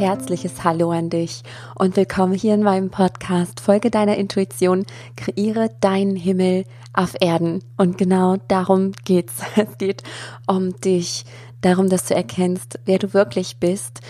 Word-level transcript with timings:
herzliches 0.00 0.64
Hallo 0.64 0.90
an 0.92 1.10
dich 1.10 1.42
und 1.74 1.94
willkommen 1.94 2.32
hier 2.32 2.54
in 2.54 2.62
meinem 2.62 2.88
Podcast 2.88 3.60
Folge 3.60 3.90
deiner 3.90 4.16
Intuition, 4.16 4.86
kreiere 5.14 5.68
deinen 5.82 6.16
Himmel 6.16 6.64
auf 6.94 7.16
Erden. 7.20 7.62
Und 7.76 7.98
genau 7.98 8.38
darum 8.48 8.92
geht's. 9.04 9.42
Es 9.56 9.76
geht 9.76 10.02
um 10.46 10.80
dich, 10.80 11.26
darum, 11.60 11.90
dass 11.90 12.06
du 12.06 12.14
erkennst, 12.14 12.80
wer 12.86 12.98
du 12.98 13.12
wirklich 13.12 13.58
bist 13.58 14.00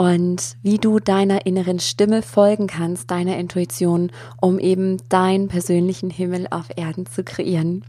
und 0.00 0.56
wie 0.62 0.78
du 0.78 0.98
deiner 0.98 1.44
inneren 1.44 1.78
Stimme 1.78 2.22
folgen 2.22 2.68
kannst, 2.68 3.10
deiner 3.10 3.36
Intuition, 3.36 4.10
um 4.40 4.58
eben 4.58 4.96
deinen 5.10 5.48
persönlichen 5.48 6.08
Himmel 6.08 6.46
auf 6.50 6.70
Erden 6.74 7.04
zu 7.04 7.22
kreieren. 7.22 7.84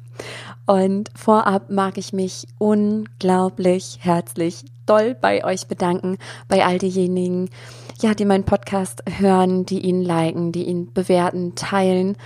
Und 0.66 1.10
vorab 1.16 1.70
mag 1.70 1.98
ich 1.98 2.12
mich 2.12 2.48
unglaublich 2.58 4.00
herzlich 4.02 4.66
doll 4.86 5.16
bei 5.16 5.46
euch 5.46 5.68
bedanken, 5.68 6.18
bei 6.50 6.66
all 6.66 6.80
diejenigen, 6.80 7.50
ja, 8.02 8.14
die 8.14 8.26
meinen 8.26 8.44
Podcast 8.44 9.04
hören, 9.18 9.66
die 9.66 9.80
ihn 9.80 10.02
liken, 10.02 10.52
die 10.52 10.66
ihn 10.66 10.92
bewerten, 10.92 11.56
teilen, 11.56 12.18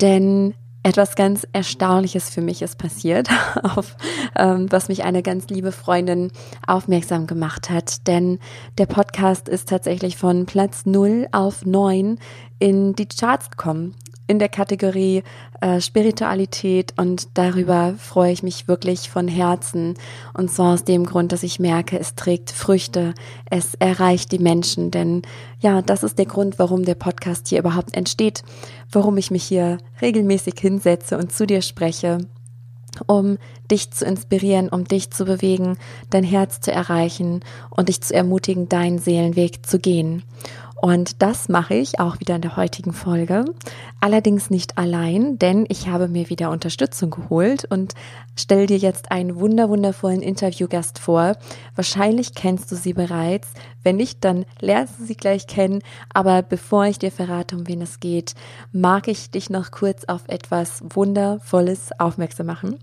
denn 0.00 0.54
etwas 0.82 1.16
ganz 1.16 1.46
Erstaunliches 1.52 2.30
für 2.30 2.40
mich 2.40 2.62
ist 2.62 2.78
passiert, 2.78 3.28
auf 3.62 3.96
ähm, 4.36 4.70
was 4.70 4.88
mich 4.88 5.04
eine 5.04 5.22
ganz 5.22 5.48
liebe 5.48 5.72
Freundin 5.72 6.30
aufmerksam 6.66 7.26
gemacht 7.26 7.70
hat. 7.70 8.06
Denn 8.06 8.38
der 8.78 8.86
Podcast 8.86 9.48
ist 9.48 9.68
tatsächlich 9.68 10.16
von 10.16 10.46
Platz 10.46 10.86
0 10.86 11.28
auf 11.32 11.66
9 11.66 12.18
in 12.58 12.94
die 12.94 13.06
Charts 13.06 13.50
gekommen 13.50 13.94
in 14.28 14.38
der 14.38 14.48
Kategorie 14.48 15.24
äh, 15.60 15.80
Spiritualität 15.80 16.94
und 16.96 17.28
darüber 17.34 17.94
freue 17.98 18.30
ich 18.30 18.44
mich 18.44 18.68
wirklich 18.68 19.10
von 19.10 19.26
Herzen. 19.26 19.94
Und 20.34 20.52
zwar 20.52 20.74
aus 20.74 20.84
dem 20.84 21.04
Grund, 21.04 21.32
dass 21.32 21.42
ich 21.42 21.58
merke, 21.58 21.98
es 21.98 22.14
trägt 22.14 22.50
Früchte, 22.50 23.14
es 23.50 23.74
erreicht 23.74 24.30
die 24.30 24.38
Menschen. 24.38 24.92
Denn 24.92 25.22
ja, 25.60 25.82
das 25.82 26.04
ist 26.04 26.18
der 26.18 26.26
Grund, 26.26 26.58
warum 26.58 26.84
der 26.84 26.94
Podcast 26.94 27.48
hier 27.48 27.58
überhaupt 27.58 27.96
entsteht, 27.96 28.42
warum 28.92 29.16
ich 29.16 29.30
mich 29.30 29.44
hier 29.44 29.78
regelmäßig 30.00 30.54
hinsetze 30.60 31.18
und 31.18 31.32
zu 31.32 31.46
dir 31.46 31.62
spreche 31.62 32.18
um 33.06 33.38
dich 33.70 33.90
zu 33.90 34.04
inspirieren, 34.04 34.68
um 34.68 34.84
dich 34.84 35.10
zu 35.10 35.24
bewegen, 35.24 35.78
dein 36.10 36.24
Herz 36.24 36.60
zu 36.60 36.72
erreichen 36.72 37.44
und 37.70 37.88
dich 37.88 38.00
zu 38.00 38.14
ermutigen, 38.14 38.68
deinen 38.68 38.98
Seelenweg 38.98 39.64
zu 39.64 39.78
gehen. 39.78 40.24
Und 40.80 41.22
das 41.22 41.48
mache 41.48 41.74
ich 41.74 41.98
auch 41.98 42.20
wieder 42.20 42.36
in 42.36 42.42
der 42.42 42.56
heutigen 42.56 42.92
Folge. 42.92 43.44
Allerdings 44.00 44.48
nicht 44.48 44.78
allein, 44.78 45.36
denn 45.36 45.66
ich 45.68 45.88
habe 45.88 46.06
mir 46.06 46.30
wieder 46.30 46.50
Unterstützung 46.50 47.10
geholt 47.10 47.64
und 47.64 47.94
stell 48.36 48.66
dir 48.66 48.76
jetzt 48.76 49.10
einen 49.10 49.40
wunder 49.40 49.68
wundervollen 49.68 50.22
Interviewgast 50.22 51.00
vor. 51.00 51.36
Wahrscheinlich 51.74 52.34
kennst 52.34 52.70
du 52.70 52.76
sie 52.76 52.92
bereits. 52.92 53.48
Wenn 53.82 53.96
nicht, 53.96 54.24
dann 54.24 54.44
lernst 54.60 55.00
du 55.00 55.04
sie 55.04 55.16
gleich 55.16 55.48
kennen. 55.48 55.80
Aber 56.14 56.42
bevor 56.42 56.84
ich 56.84 57.00
dir 57.00 57.10
verrate, 57.10 57.56
um 57.56 57.66
wen 57.66 57.82
es 57.82 57.98
geht, 57.98 58.34
mag 58.70 59.08
ich 59.08 59.32
dich 59.32 59.50
noch 59.50 59.72
kurz 59.72 60.04
auf 60.04 60.22
etwas 60.28 60.82
Wundervolles 60.88 61.90
aufmerksam 61.98 62.46
machen. 62.46 62.78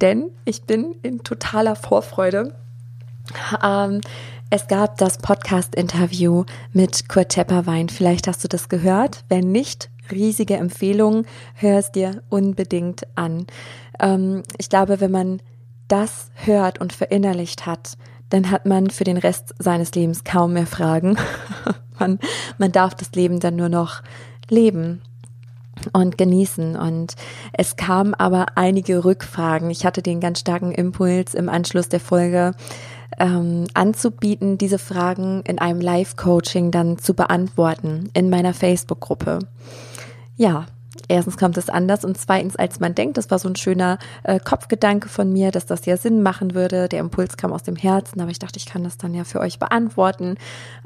Denn 0.00 0.30
ich 0.44 0.62
bin 0.62 0.94
in 1.02 1.24
totaler 1.24 1.74
Vorfreude. 1.74 2.54
Ähm, 3.62 4.00
es 4.50 4.66
gab 4.68 4.98
das 4.98 5.18
Podcast-Interview 5.18 6.44
mit 6.72 7.08
Kurt 7.08 7.30
Tepperwein. 7.30 7.88
Vielleicht 7.88 8.28
hast 8.28 8.44
du 8.44 8.48
das 8.48 8.68
gehört. 8.68 9.24
Wenn 9.28 9.50
nicht, 9.50 9.90
riesige 10.10 10.56
Empfehlung. 10.56 11.24
Hör 11.54 11.78
es 11.78 11.90
dir 11.92 12.22
unbedingt 12.28 13.06
an. 13.14 13.46
Ähm, 13.98 14.42
ich 14.58 14.68
glaube, 14.68 15.00
wenn 15.00 15.10
man 15.10 15.40
das 15.88 16.30
hört 16.34 16.80
und 16.80 16.92
verinnerlicht 16.92 17.66
hat, 17.66 17.96
dann 18.28 18.50
hat 18.50 18.66
man 18.66 18.90
für 18.90 19.04
den 19.04 19.16
Rest 19.18 19.54
seines 19.58 19.94
Lebens 19.94 20.24
kaum 20.24 20.54
mehr 20.54 20.66
Fragen. 20.66 21.16
man, 21.98 22.18
man 22.58 22.72
darf 22.72 22.94
das 22.94 23.12
Leben 23.12 23.40
dann 23.40 23.56
nur 23.56 23.68
noch 23.68 24.02
leben 24.48 25.02
und 25.92 26.18
genießen. 26.18 26.76
Und 26.76 27.14
es 27.52 27.76
kamen 27.76 28.14
aber 28.14 28.46
einige 28.56 29.04
Rückfragen. 29.04 29.70
Ich 29.70 29.84
hatte 29.84 30.02
den 30.02 30.20
ganz 30.20 30.40
starken 30.40 30.72
Impuls 30.72 31.34
im 31.34 31.48
Anschluss 31.48 31.88
der 31.88 32.00
Folge, 32.00 32.52
ähm, 33.18 33.66
anzubieten, 33.74 34.58
diese 34.58 34.78
Fragen 34.78 35.42
in 35.42 35.58
einem 35.58 35.80
Live-Coaching 35.80 36.70
dann 36.70 36.98
zu 36.98 37.14
beantworten 37.14 38.10
in 38.14 38.30
meiner 38.30 38.54
Facebook-Gruppe. 38.54 39.40
Ja, 40.36 40.66
erstens 41.08 41.36
kommt 41.36 41.56
es 41.56 41.68
anders 41.68 42.04
und 42.04 42.18
zweitens, 42.18 42.56
als 42.56 42.80
man 42.80 42.94
denkt, 42.94 43.16
das 43.16 43.30
war 43.30 43.38
so 43.38 43.48
ein 43.48 43.56
schöner 43.56 43.98
äh, 44.22 44.38
Kopfgedanke 44.38 45.08
von 45.08 45.32
mir, 45.32 45.50
dass 45.50 45.66
das 45.66 45.86
ja 45.86 45.96
Sinn 45.96 46.22
machen 46.22 46.54
würde. 46.54 46.88
Der 46.88 47.00
Impuls 47.00 47.36
kam 47.36 47.52
aus 47.52 47.62
dem 47.62 47.76
Herzen, 47.76 48.20
aber 48.20 48.30
ich 48.30 48.38
dachte, 48.38 48.58
ich 48.58 48.66
kann 48.66 48.84
das 48.84 48.98
dann 48.98 49.14
ja 49.14 49.24
für 49.24 49.40
euch 49.40 49.58
beantworten. 49.58 50.36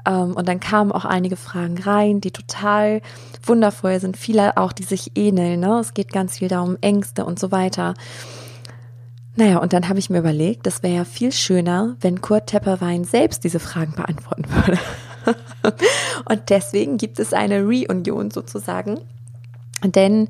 Ähm, 0.07 0.35
und 0.35 0.49
dann 0.49 0.61
kamen 0.61 0.93
auch 0.93 1.05
einige 1.05 1.37
Fragen 1.37 1.79
rein, 1.79 2.21
die 2.21 2.33
total 2.33 3.03
wundervoll 3.45 4.01
sind, 4.01 4.17
viele 4.17 4.57
auch, 4.57 4.73
die 4.73 4.85
sich 4.85 5.13
ähneln. 5.17 5.61
Ne? 5.61 5.79
Es 5.81 5.95
geht 5.95 6.13
ganz 6.13 6.39
viel 6.39 6.49
darum, 6.49 6.77
Ängste 6.81 7.25
und 7.25 7.39
so 7.39 7.53
weiter. 7.53 7.95
Naja, 9.37 9.59
und 9.59 9.75
dann 9.75 9.89
habe 9.89 9.99
ich 9.99 10.09
mir 10.09 10.19
überlegt, 10.19 10.67
das 10.67 10.83
wäre 10.83 10.97
ja 10.97 11.05
viel 11.05 11.31
schöner, 11.31 11.97
wenn 12.01 12.23
Kurt 12.23 12.49
Tepperwein 12.49 13.05
selbst 13.05 13.45
diese 13.45 13.61
Fragen 13.61 13.93
beantworten 13.95 14.45
würde. 14.49 14.79
und 16.25 16.49
deswegen 16.49 16.97
gibt 16.97 17.19
es 17.19 17.35
eine 17.35 17.63
Reunion 17.63 18.31
sozusagen. 18.31 18.99
Denn 19.85 20.29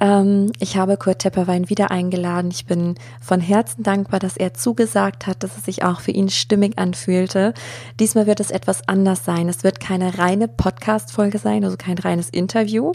ähm, 0.00 0.52
ich 0.60 0.76
habe 0.76 0.96
Kurt 0.96 1.20
Tepperwein 1.20 1.68
wieder 1.68 1.90
eingeladen. 1.90 2.50
Ich 2.52 2.66
bin 2.66 2.94
von 3.20 3.40
Herzen 3.40 3.82
dankbar, 3.82 4.20
dass 4.20 4.36
er 4.36 4.54
zugesagt 4.54 5.26
hat, 5.26 5.42
dass 5.42 5.56
es 5.56 5.64
sich 5.64 5.82
auch 5.82 6.00
für 6.00 6.12
ihn 6.12 6.28
stimmig 6.28 6.78
anfühlte. 6.78 7.54
Diesmal 7.98 8.26
wird 8.26 8.38
es 8.38 8.52
etwas 8.52 8.88
anders 8.88 9.24
sein. 9.24 9.48
Es 9.48 9.64
wird 9.64 9.80
keine 9.80 10.18
reine 10.18 10.46
Podcast-Folge 10.46 11.38
sein, 11.38 11.64
also 11.64 11.76
kein 11.76 11.98
reines 11.98 12.30
Interview, 12.30 12.92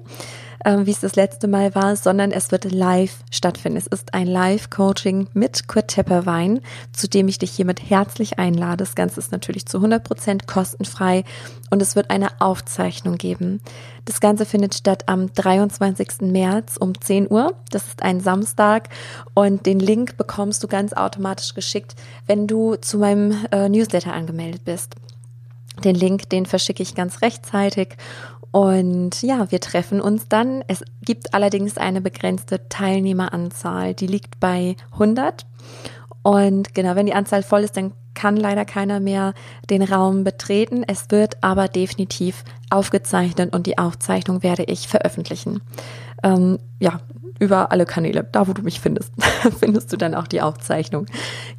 ähm, 0.66 0.86
wie 0.86 0.92
es 0.92 1.00
das 1.00 1.16
letzte 1.16 1.48
Mal 1.48 1.74
war, 1.76 1.96
sondern 1.96 2.32
es 2.32 2.52
wird 2.52 2.72
live 2.72 3.24
stattfinden. 3.32 3.78
Es 3.78 3.88
ist 3.88 4.14
ein 4.14 4.28
Live-Coaching 4.28 5.28
mit 5.34 5.68
Kurt 5.68 5.90
Tepperwein, 5.90 6.62
zu 6.92 7.08
dem 7.08 7.28
ich 7.28 7.40
dich 7.40 7.52
hiermit 7.52 7.90
herzlich 7.90 8.40
einlade. 8.40 8.78
Das 8.78 8.96
Ganze 8.96 9.20
ist 9.20 9.32
natürlich 9.32 9.66
zu 9.66 9.78
100 9.78 10.04
Prozent 10.04 10.48
kostenfrei 10.48 11.24
und 11.70 11.82
es 11.82 11.96
wird 11.96 12.10
eine 12.10 12.42
Aufzeichnung 12.42 13.18
geben. 13.18 13.62
Das 14.06 14.20
Ganze 14.20 14.46
findet 14.46 14.76
statt 14.76 15.04
am 15.08 15.32
23. 15.34 16.22
März 16.22 16.78
um 16.78 17.00
10 17.00 17.32
Uhr. 17.32 17.54
Das 17.72 17.88
ist 17.88 18.02
ein 18.02 18.20
Samstag 18.20 18.90
und 19.34 19.66
den 19.66 19.80
Link 19.80 20.18
bekommst 20.18 20.64
du 20.64 20.68
ganz 20.68 20.94
automatisch 20.94 21.54
geschickt, 21.54 21.96
wenn 22.26 22.48
du 22.48 22.76
zu 22.76 22.98
meinem 22.98 23.46
äh, 23.52 23.70
Newsletter 23.70 24.14
angemeldet 24.14 24.66
bist. 24.66 24.96
Den 25.84 25.96
Link, 25.96 26.30
den 26.30 26.46
verschicke 26.46 26.84
ich 26.84 26.96
ganz 26.96 27.22
rechtzeitig 27.22 27.96
und 28.52 29.22
ja, 29.22 29.52
wir 29.52 29.60
treffen 29.60 30.02
uns 30.02 30.28
dann. 30.28 30.64
Es 30.68 30.84
gibt 31.02 31.34
allerdings 31.34 31.78
eine 31.78 32.02
begrenzte 32.02 32.68
Teilnehmeranzahl, 32.70 33.94
die 33.94 34.08
liegt 34.08 34.40
bei 34.40 34.76
100. 34.94 35.46
Und 36.24 36.74
genau, 36.74 36.96
wenn 36.96 37.06
die 37.06 37.14
Anzahl 37.14 37.44
voll 37.44 37.62
ist, 37.62 37.78
dann 37.78 37.94
kann 38.14 38.36
leider 38.36 38.66
keiner 38.66 39.00
mehr 39.00 39.34
den 39.70 39.84
Raum 39.84 40.24
betreten. 40.24 40.84
Es 40.86 41.06
wird 41.10 41.38
aber 41.42 41.68
definitiv 41.68 42.44
aufgezeichnet 42.70 43.54
und 43.54 43.66
die 43.66 43.78
Aufzeichnung 43.78 44.44
werde 44.44 44.64
ich 44.64 44.88
veröffentlichen. 44.88 45.62
Ähm, 46.24 46.60
ja, 46.80 47.00
über 47.40 47.72
alle 47.72 47.86
Kanäle, 47.86 48.28
da 48.30 48.48
wo 48.48 48.54
du 48.54 48.62
mich 48.62 48.82
findest, 48.82 49.14
findest 49.60 49.94
du 49.94 49.98
dann 49.98 50.16
auch 50.16 50.28
die 50.28 50.42
Aufzeichnung. 50.42 51.06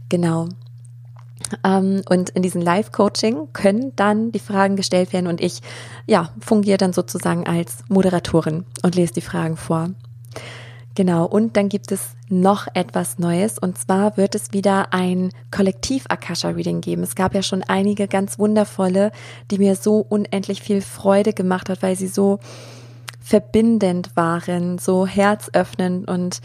Genau. 0.09 0.49
Ähm, 1.65 2.03
und 2.09 2.31
in 2.31 2.43
diesem 2.43 2.61
Live-Coaching 2.61 3.49
können 3.53 3.93
dann 3.97 4.33
die 4.33 4.39
Fragen 4.39 4.77
gestellt 4.77 5.13
werden 5.13 5.27
und 5.27 5.41
ich, 5.41 5.61
ja, 6.07 6.31
fungiere 6.41 6.79
dann 6.79 6.93
sozusagen 6.93 7.47
als 7.47 7.79
Moderatorin 7.89 8.65
und 8.83 8.95
lese 8.95 9.15
die 9.15 9.21
Fragen 9.21 9.57
vor. 9.57 9.91
Genau, 10.97 11.25
und 11.25 11.57
dann 11.57 11.69
gibt 11.69 11.93
es 11.93 12.17
noch 12.29 12.67
etwas 12.75 13.19
Neues 13.19 13.59
und 13.59 13.79
zwar 13.79 14.17
wird 14.17 14.35
es 14.35 14.53
wieder 14.53 14.93
ein 14.93 15.31
Kollektiv-Akasha-Reading 15.51 16.81
geben. 16.81 17.03
Es 17.03 17.15
gab 17.15 17.35
ja 17.35 17.43
schon 17.43 17.63
einige 17.63 18.09
ganz 18.09 18.39
wundervolle, 18.39 19.13
die 19.51 19.59
mir 19.59 19.77
so 19.77 20.05
unendlich 20.09 20.63
viel 20.63 20.83
Freude 20.83 21.33
gemacht 21.33 21.69
hat, 21.69 21.83
weil 21.83 21.97
sie 21.97 22.09
so 22.09 22.39
verbindend 23.21 24.17
waren, 24.17 24.79
so 24.79 25.07
herzöffnend 25.07 26.09
und 26.09 26.41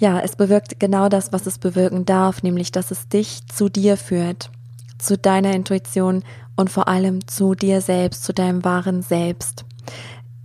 ja, 0.00 0.18
es 0.18 0.34
bewirkt 0.34 0.80
genau 0.80 1.10
das, 1.10 1.30
was 1.32 1.46
es 1.46 1.58
bewirken 1.58 2.06
darf, 2.06 2.42
nämlich 2.42 2.72
dass 2.72 2.90
es 2.90 3.08
dich 3.08 3.46
zu 3.46 3.68
dir 3.68 3.98
führt, 3.98 4.50
zu 4.98 5.18
deiner 5.18 5.52
Intuition 5.54 6.24
und 6.56 6.70
vor 6.70 6.88
allem 6.88 7.26
zu 7.28 7.54
dir 7.54 7.82
selbst, 7.82 8.24
zu 8.24 8.32
deinem 8.32 8.64
wahren 8.64 9.02
Selbst. 9.02 9.66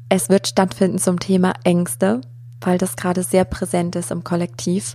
Es 0.10 0.30
wird 0.30 0.48
stattfinden 0.48 1.00
zum 1.00 1.20
Thema 1.22 1.54
Ängste, 1.64 2.20
weil 2.60 2.78
das 2.78 2.98
gerade 2.98 3.24
sehr 3.24 3.46
präsent 3.46 3.96
ist 3.96 4.12
im 4.12 4.26
Kollektiv. 4.26 4.94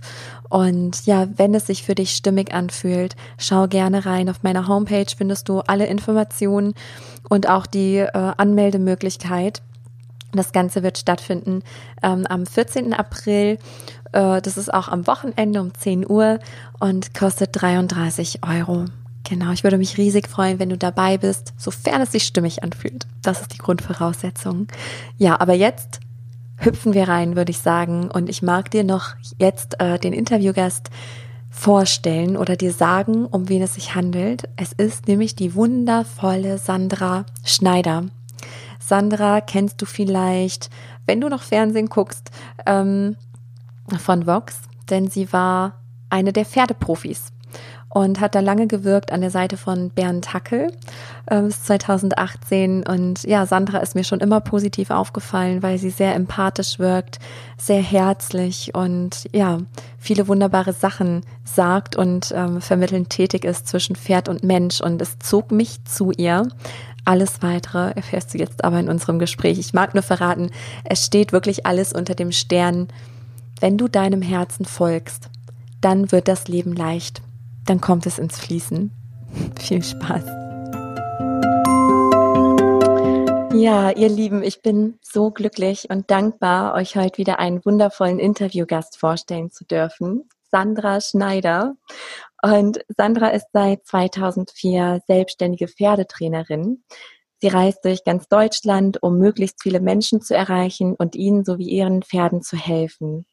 Und 0.49 1.07
ja, 1.07 1.27
wenn 1.37 1.55
es 1.55 1.65
sich 1.65 1.83
für 1.83 1.95
dich 1.95 2.11
stimmig 2.11 2.53
anfühlt, 2.53 3.15
schau 3.39 3.67
gerne 3.67 4.05
rein. 4.05 4.29
Auf 4.29 4.43
meiner 4.43 4.67
Homepage 4.67 5.11
findest 5.17 5.49
du 5.49 5.61
alle 5.61 5.87
Informationen 5.87 6.75
und 7.29 7.49
auch 7.49 7.65
die 7.65 7.97
äh, 7.97 8.11
Anmeldemöglichkeit. 8.13 9.63
Das 10.33 10.53
Ganze 10.53 10.83
wird 10.83 10.97
stattfinden 10.97 11.63
ähm, 12.03 12.25
am 12.27 12.45
14. 12.45 12.93
April 12.93 13.57
das 14.11 14.57
ist 14.57 14.73
auch 14.73 14.87
am 14.87 15.07
Wochenende 15.07 15.61
um 15.61 15.73
10 15.73 16.09
Uhr 16.09 16.39
und 16.79 17.13
kostet 17.13 17.49
33 17.53 18.39
Euro. 18.47 18.85
Genau, 19.23 19.51
ich 19.51 19.63
würde 19.63 19.77
mich 19.77 19.97
riesig 19.97 20.27
freuen, 20.27 20.59
wenn 20.59 20.69
du 20.69 20.77
dabei 20.77 21.17
bist, 21.17 21.53
sofern 21.57 22.01
es 22.01 22.11
sich 22.11 22.23
stimmig 22.23 22.63
anfühlt. 22.63 23.07
Das 23.21 23.41
ist 23.41 23.53
die 23.53 23.59
Grundvoraussetzung. 23.59 24.67
Ja, 25.17 25.39
aber 25.39 25.53
jetzt 25.53 25.99
hüpfen 26.57 26.93
wir 26.93 27.07
rein, 27.07 27.35
würde 27.35 27.51
ich 27.51 27.59
sagen. 27.59 28.09
Und 28.09 28.29
ich 28.29 28.41
mag 28.41 28.71
dir 28.71 28.83
noch 28.83 29.15
jetzt 29.37 29.79
äh, 29.79 29.99
den 29.99 30.13
Interviewgast 30.13 30.89
vorstellen 31.49 32.37
oder 32.37 32.55
dir 32.55 32.71
sagen, 32.71 33.25
um 33.25 33.49
wen 33.49 33.61
es 33.61 33.75
sich 33.75 33.93
handelt. 33.93 34.49
Es 34.55 34.71
ist 34.71 35.07
nämlich 35.07 35.35
die 35.35 35.53
wundervolle 35.53 36.57
Sandra 36.57 37.25
Schneider. 37.43 38.05
Sandra 38.79 39.41
kennst 39.41 39.81
du 39.81 39.85
vielleicht, 39.85 40.69
wenn 41.05 41.21
du 41.21 41.29
noch 41.29 41.43
Fernsehen 41.43 41.87
guckst, 41.87 42.31
ähm, 42.65 43.17
von 43.99 44.27
Vox, 44.27 44.59
denn 44.89 45.07
sie 45.07 45.31
war 45.33 45.81
eine 46.09 46.33
der 46.33 46.45
Pferdeprofis 46.45 47.31
und 47.93 48.21
hat 48.21 48.35
da 48.35 48.39
lange 48.39 48.67
gewirkt 48.67 49.11
an 49.11 49.21
der 49.21 49.31
Seite 49.31 49.57
von 49.57 49.89
Bernd 49.89 50.33
Hackel 50.33 50.71
äh, 51.25 51.41
bis 51.41 51.63
2018. 51.63 52.85
Und 52.87 53.23
ja, 53.23 53.45
Sandra 53.45 53.79
ist 53.79 53.95
mir 53.95 54.03
schon 54.03 54.21
immer 54.21 54.39
positiv 54.39 54.91
aufgefallen, 54.91 55.61
weil 55.61 55.77
sie 55.77 55.89
sehr 55.89 56.15
empathisch 56.15 56.79
wirkt, 56.79 57.19
sehr 57.57 57.81
herzlich 57.81 58.73
und 58.73 59.27
ja, 59.33 59.59
viele 59.97 60.27
wunderbare 60.27 60.73
Sachen 60.73 61.21
sagt 61.43 61.97
und 61.97 62.33
ähm, 62.35 62.61
vermittelnd 62.61 63.09
tätig 63.09 63.43
ist 63.43 63.67
zwischen 63.67 63.95
Pferd 63.97 64.29
und 64.29 64.43
Mensch. 64.43 64.79
Und 64.79 65.01
es 65.01 65.19
zog 65.19 65.51
mich 65.51 65.83
zu 65.83 66.11
ihr. 66.11 66.47
Alles 67.03 67.41
weitere 67.41 67.91
erfährst 67.91 68.33
du 68.33 68.37
jetzt 68.37 68.63
aber 68.63 68.79
in 68.79 68.87
unserem 68.87 69.19
Gespräch. 69.19 69.59
Ich 69.59 69.73
mag 69.73 69.95
nur 69.95 70.03
verraten, 70.03 70.49
es 70.85 71.05
steht 71.05 71.33
wirklich 71.33 71.65
alles 71.65 71.91
unter 71.91 72.15
dem 72.15 72.31
Stern. 72.31 72.87
Wenn 73.61 73.77
du 73.77 73.87
deinem 73.87 74.21
Herzen 74.21 74.65
folgst, 74.65 75.29
dann 75.79 76.11
wird 76.11 76.27
das 76.27 76.49
Leben 76.49 76.75
leicht 76.75 77.21
dann 77.65 77.81
kommt 77.81 78.05
es 78.05 78.19
ins 78.19 78.39
Fließen. 78.39 78.91
Viel 79.59 79.83
Spaß. 79.83 80.25
Ja, 83.53 83.91
ihr 83.91 84.09
Lieben, 84.09 84.43
ich 84.43 84.61
bin 84.61 84.97
so 85.01 85.29
glücklich 85.29 85.89
und 85.89 86.09
dankbar, 86.09 86.73
euch 86.73 86.95
heute 86.95 87.17
wieder 87.17 87.39
einen 87.39 87.63
wundervollen 87.65 88.19
Interviewgast 88.19 88.97
vorstellen 88.97 89.51
zu 89.51 89.65
dürfen. 89.65 90.27
Sandra 90.49 90.99
Schneider. 90.99 91.75
Und 92.41 92.83
Sandra 92.89 93.29
ist 93.29 93.47
seit 93.53 93.85
2004 93.85 95.01
selbstständige 95.07 95.67
Pferdetrainerin. 95.67 96.83
Sie 97.41 97.47
reist 97.47 97.83
durch 97.83 98.03
ganz 98.03 98.27
Deutschland, 98.27 99.01
um 99.01 99.17
möglichst 99.17 99.63
viele 99.63 99.79
Menschen 99.79 100.21
zu 100.21 100.35
erreichen 100.35 100.95
und 100.95 101.15
ihnen 101.15 101.43
sowie 101.43 101.69
ihren 101.69 102.03
Pferden 102.03 102.43
zu 102.43 102.55
helfen. 102.55 103.25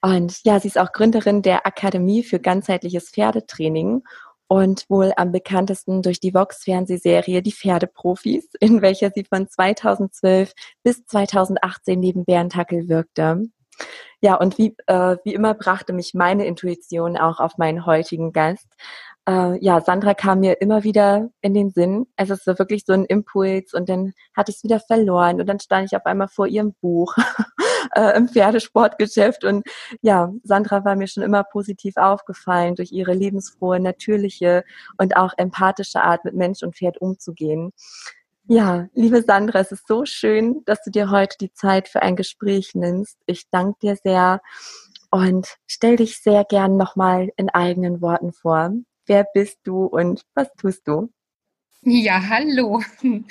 Und 0.00 0.40
ja, 0.44 0.60
sie 0.60 0.68
ist 0.68 0.78
auch 0.78 0.92
Gründerin 0.92 1.42
der 1.42 1.66
Akademie 1.66 2.22
für 2.22 2.40
ganzheitliches 2.40 3.10
Pferdetraining 3.10 4.02
und 4.48 4.88
wohl 4.88 5.12
am 5.16 5.32
bekanntesten 5.32 6.02
durch 6.02 6.20
die 6.20 6.34
Vox-Fernsehserie 6.34 7.42
Die 7.42 7.52
Pferdeprofis, 7.52 8.48
in 8.60 8.82
welcher 8.82 9.10
sie 9.14 9.24
von 9.24 9.48
2012 9.48 10.52
bis 10.82 11.04
2018 11.06 12.00
neben 12.00 12.24
Bernd 12.24 12.54
Hackel 12.56 12.88
wirkte. 12.88 13.42
Ja, 14.20 14.36
und 14.36 14.56
wie, 14.56 14.76
äh, 14.86 15.16
wie 15.24 15.34
immer 15.34 15.52
brachte 15.54 15.92
mich 15.92 16.14
meine 16.14 16.46
Intuition 16.46 17.16
auch 17.16 17.40
auf 17.40 17.58
meinen 17.58 17.84
heutigen 17.84 18.32
Gast. 18.32 18.68
Äh, 19.26 19.64
ja, 19.64 19.80
Sandra 19.80 20.12
kam 20.12 20.40
mir 20.40 20.60
immer 20.60 20.84
wieder 20.84 21.30
in 21.40 21.54
den 21.54 21.70
Sinn. 21.70 22.06
Es 22.16 22.30
ist 22.30 22.44
so 22.44 22.58
wirklich 22.58 22.84
so 22.84 22.92
ein 22.92 23.06
Impuls 23.06 23.72
und 23.72 23.88
dann 23.88 24.12
hatte 24.36 24.50
ich 24.50 24.58
es 24.58 24.64
wieder 24.64 24.80
verloren 24.80 25.40
und 25.40 25.46
dann 25.46 25.60
stand 25.60 25.86
ich 25.86 25.96
auf 25.96 26.04
einmal 26.04 26.28
vor 26.28 26.46
ihrem 26.46 26.74
Buch 26.82 27.16
äh, 27.94 28.16
im 28.16 28.28
Pferdesportgeschäft. 28.28 29.44
Und 29.44 29.64
ja, 30.02 30.32
Sandra 30.42 30.84
war 30.84 30.96
mir 30.96 31.08
schon 31.08 31.22
immer 31.22 31.42
positiv 31.44 31.96
aufgefallen 31.96 32.74
durch 32.74 32.92
ihre 32.92 33.14
lebensfrohe, 33.14 33.80
natürliche 33.80 34.64
und 34.98 35.16
auch 35.16 35.32
empathische 35.38 36.02
Art, 36.02 36.24
mit 36.24 36.34
Mensch 36.34 36.62
und 36.62 36.76
Pferd 36.76 37.00
umzugehen. 37.00 37.72
Ja, 38.46 38.88
liebe 38.92 39.22
Sandra, 39.22 39.60
es 39.60 39.72
ist 39.72 39.88
so 39.88 40.04
schön, 40.04 40.62
dass 40.66 40.82
du 40.82 40.90
dir 40.90 41.10
heute 41.10 41.38
die 41.40 41.52
Zeit 41.54 41.88
für 41.88 42.02
ein 42.02 42.14
Gespräch 42.14 42.74
nimmst. 42.74 43.16
Ich 43.24 43.48
danke 43.50 43.78
dir 43.80 43.96
sehr 43.96 44.42
und 45.10 45.56
stell 45.66 45.96
dich 45.96 46.18
sehr 46.18 46.44
gern 46.44 46.76
nochmal 46.76 47.30
in 47.36 47.48
eigenen 47.48 48.02
Worten 48.02 48.34
vor. 48.34 48.72
Wer 49.06 49.24
bist 49.34 49.58
du 49.64 49.84
und 49.84 50.24
was 50.34 50.48
tust 50.54 50.88
du? 50.88 51.10
Ja, 51.82 52.22
hallo. 52.28 52.82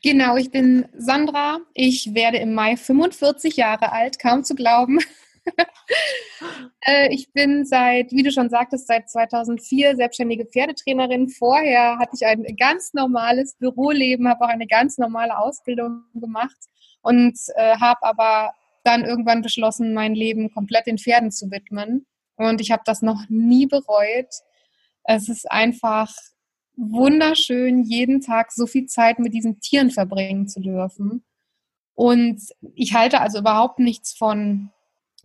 Genau, 0.00 0.36
ich 0.36 0.52
bin 0.52 0.86
Sandra. 0.96 1.58
Ich 1.74 2.14
werde 2.14 2.38
im 2.38 2.54
Mai 2.54 2.76
45 2.76 3.56
Jahre 3.56 3.90
alt, 3.90 4.20
kaum 4.20 4.44
zu 4.44 4.54
glauben. 4.54 5.00
Äh, 6.82 7.12
ich 7.12 7.32
bin 7.32 7.64
seit, 7.64 8.12
wie 8.12 8.22
du 8.22 8.30
schon 8.30 8.50
sagtest, 8.50 8.86
seit 8.86 9.08
2004 9.08 9.96
selbstständige 9.96 10.44
Pferdetrainerin. 10.44 11.30
Vorher 11.30 11.98
hatte 11.98 12.12
ich 12.14 12.26
ein 12.26 12.44
ganz 12.56 12.92
normales 12.92 13.54
Büroleben, 13.54 14.28
habe 14.28 14.44
auch 14.44 14.50
eine 14.50 14.66
ganz 14.66 14.98
normale 14.98 15.38
Ausbildung 15.38 16.04
gemacht 16.14 16.56
und 17.00 17.38
äh, 17.54 17.76
habe 17.78 18.02
aber 18.02 18.52
dann 18.84 19.06
irgendwann 19.06 19.40
beschlossen, 19.40 19.94
mein 19.94 20.14
Leben 20.14 20.52
komplett 20.52 20.86
den 20.86 20.98
Pferden 20.98 21.30
zu 21.30 21.50
widmen. 21.50 22.06
Und 22.36 22.60
ich 22.60 22.70
habe 22.70 22.82
das 22.84 23.00
noch 23.00 23.24
nie 23.30 23.66
bereut. 23.66 24.28
Es 25.10 25.30
ist 25.30 25.50
einfach 25.50 26.12
wunderschön, 26.76 27.82
jeden 27.82 28.20
Tag 28.20 28.52
so 28.52 28.66
viel 28.66 28.84
Zeit 28.84 29.18
mit 29.18 29.32
diesen 29.32 29.58
Tieren 29.58 29.90
verbringen 29.90 30.48
zu 30.48 30.60
dürfen. 30.60 31.24
Und 31.94 32.42
ich 32.74 32.92
halte 32.92 33.22
also 33.22 33.38
überhaupt 33.38 33.78
nichts 33.78 34.12
von 34.12 34.70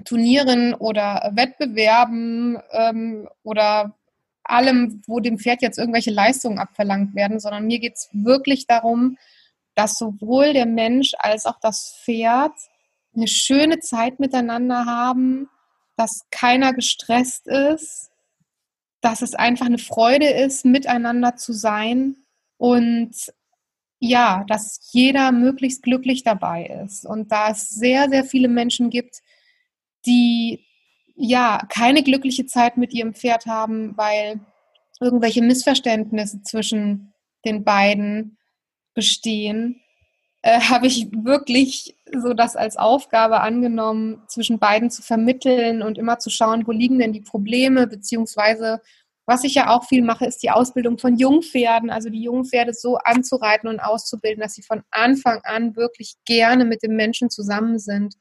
Turnieren 0.05 0.73
oder 0.73 1.31
Wettbewerben 1.35 2.59
ähm, 2.71 3.27
oder 3.43 3.93
allem, 4.45 5.01
wo 5.05 5.19
dem 5.19 5.37
Pferd 5.37 5.61
jetzt 5.61 5.77
irgendwelche 5.77 6.11
Leistungen 6.11 6.59
abverlangt 6.59 7.13
werden, 7.13 7.41
sondern 7.41 7.67
mir 7.67 7.79
geht 7.79 7.95
es 7.95 8.09
wirklich 8.13 8.67
darum, 8.67 9.17
dass 9.75 9.97
sowohl 9.97 10.53
der 10.53 10.65
Mensch 10.65 11.11
als 11.19 11.45
auch 11.45 11.59
das 11.59 11.99
Pferd 12.05 12.53
eine 13.13 13.27
schöne 13.27 13.79
Zeit 13.79 14.21
miteinander 14.21 14.85
haben, 14.85 15.49
dass 15.97 16.25
keiner 16.31 16.73
gestresst 16.73 17.47
ist, 17.47 18.12
dass 19.03 19.21
es 19.21 19.35
einfach 19.35 19.65
eine 19.65 19.79
Freude 19.79 20.29
ist, 20.29 20.63
miteinander 20.63 21.35
zu 21.35 21.51
sein 21.51 22.15
und 22.57 23.11
ja, 23.99 24.45
dass 24.47 24.79
jeder 24.93 25.33
möglichst 25.33 25.83
glücklich 25.83 26.23
dabei 26.23 26.65
ist. 26.85 27.05
Und 27.05 27.29
da 27.29 27.51
es 27.51 27.67
sehr, 27.67 28.09
sehr 28.09 28.23
viele 28.23 28.47
Menschen 28.47 28.89
gibt, 28.89 29.19
die 30.05 30.65
ja 31.15 31.65
keine 31.69 32.01
glückliche 32.01 32.45
Zeit 32.45 32.77
mit 32.77 32.93
ihrem 32.93 33.13
Pferd 33.13 33.45
haben, 33.45 33.95
weil 33.97 34.39
irgendwelche 35.01 35.41
Missverständnisse 35.41 36.41
zwischen 36.41 37.13
den 37.43 37.65
beiden 37.65 38.37
bestehen, 38.93 39.81
äh, 40.43 40.59
habe 40.69 40.87
ich 40.87 41.11
wirklich 41.11 41.97
so 42.21 42.33
das 42.33 42.55
als 42.55 42.77
Aufgabe 42.77 43.41
angenommen, 43.41 44.23
zwischen 44.27 44.59
beiden 44.59 44.89
zu 44.89 45.01
vermitteln 45.01 45.81
und 45.81 45.97
immer 45.97 46.19
zu 46.19 46.29
schauen, 46.29 46.65
wo 46.67 46.71
liegen 46.71 46.99
denn 46.99 47.13
die 47.13 47.21
Probleme, 47.21 47.87
beziehungsweise 47.87 48.81
was 49.25 49.43
ich 49.45 49.55
ja 49.55 49.69
auch 49.69 49.85
viel 49.85 50.01
mache, 50.01 50.25
ist 50.25 50.43
die 50.43 50.51
Ausbildung 50.51 50.97
von 50.97 51.15
Jungpferden, 51.15 51.89
also 51.89 52.09
die 52.09 52.23
Jungpferde 52.23 52.73
so 52.73 52.97
anzureiten 52.97 53.69
und 53.69 53.79
auszubilden, 53.79 54.41
dass 54.41 54.55
sie 54.55 54.63
von 54.63 54.83
Anfang 54.91 55.39
an 55.43 55.75
wirklich 55.75 56.15
gerne 56.25 56.65
mit 56.65 56.83
dem 56.83 56.95
Menschen 56.95 57.29
zusammen 57.29 57.79
sind 57.79 58.15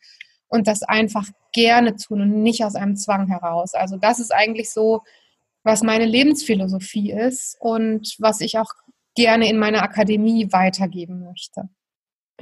und 0.46 0.68
das 0.68 0.82
einfach 0.82 1.26
gerne 1.52 1.96
tun 1.96 2.20
und 2.20 2.42
nicht 2.42 2.64
aus 2.64 2.76
einem 2.76 2.96
Zwang 2.96 3.26
heraus. 3.26 3.74
Also 3.74 3.96
das 3.96 4.20
ist 4.20 4.32
eigentlich 4.32 4.70
so, 4.70 5.02
was 5.64 5.82
meine 5.82 6.06
Lebensphilosophie 6.06 7.12
ist 7.12 7.56
und 7.58 8.14
was 8.18 8.40
ich 8.40 8.58
auch 8.58 8.70
gerne 9.14 9.48
in 9.48 9.58
meiner 9.58 9.82
Akademie 9.82 10.52
weitergeben 10.52 11.24
möchte. 11.24 11.68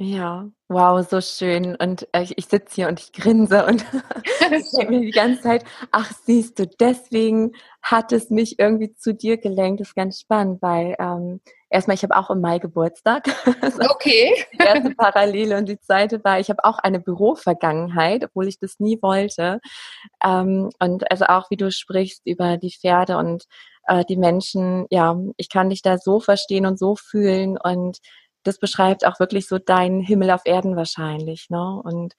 Ja, 0.03 0.49
wow, 0.67 1.07
so 1.07 1.21
schön. 1.21 1.75
Und 1.75 2.07
äh, 2.11 2.25
ich 2.35 2.47
sitze 2.47 2.73
hier 2.73 2.87
und 2.87 2.99
ich 2.99 3.11
grinse 3.11 3.63
und 3.67 3.85
denke 4.49 4.89
mir 4.89 5.01
die 5.01 5.11
ganze 5.11 5.41
Zeit, 5.43 5.63
ach 5.91 6.11
siehst 6.25 6.57
du, 6.57 6.65
deswegen 6.65 7.51
hat 7.83 8.11
es 8.11 8.31
mich 8.31 8.57
irgendwie 8.57 8.95
zu 8.95 9.13
dir 9.13 9.37
gelenkt. 9.37 9.79
Das 9.79 9.89
ist 9.89 9.95
ganz 9.95 10.19
spannend, 10.19 10.59
weil 10.63 10.95
ähm, 10.97 11.39
erstmal, 11.69 11.93
ich 11.93 12.01
habe 12.01 12.17
auch 12.17 12.31
im 12.31 12.41
Mai 12.41 12.57
Geburtstag. 12.57 13.27
okay. 13.91 14.33
Die 14.53 14.57
erste 14.57 14.95
Parallele 14.95 15.55
und 15.55 15.69
die 15.69 15.79
zweite 15.79 16.23
war, 16.23 16.39
ich 16.39 16.49
habe 16.49 16.65
auch 16.65 16.79
eine 16.79 16.99
Bürovergangenheit, 16.99 18.23
obwohl 18.23 18.47
ich 18.47 18.57
das 18.57 18.79
nie 18.79 18.97
wollte. 19.03 19.59
Ähm, 20.25 20.71
und 20.79 21.11
also 21.11 21.25
auch, 21.25 21.51
wie 21.51 21.57
du 21.57 21.69
sprichst 21.69 22.23
über 22.25 22.57
die 22.57 22.71
Pferde 22.71 23.17
und 23.17 23.43
äh, 23.85 24.03
die 24.05 24.17
Menschen, 24.17 24.87
ja, 24.89 25.15
ich 25.37 25.49
kann 25.49 25.69
dich 25.69 25.83
da 25.83 25.99
so 25.99 26.19
verstehen 26.19 26.65
und 26.65 26.79
so 26.79 26.95
fühlen 26.95 27.59
und 27.63 27.99
das 28.43 28.59
beschreibt 28.59 29.05
auch 29.05 29.19
wirklich 29.19 29.47
so 29.47 29.57
deinen 29.59 30.01
Himmel 30.01 30.31
auf 30.31 30.41
Erden 30.45 30.75
wahrscheinlich. 30.75 31.49
Ne? 31.49 31.81
Und 31.83 32.15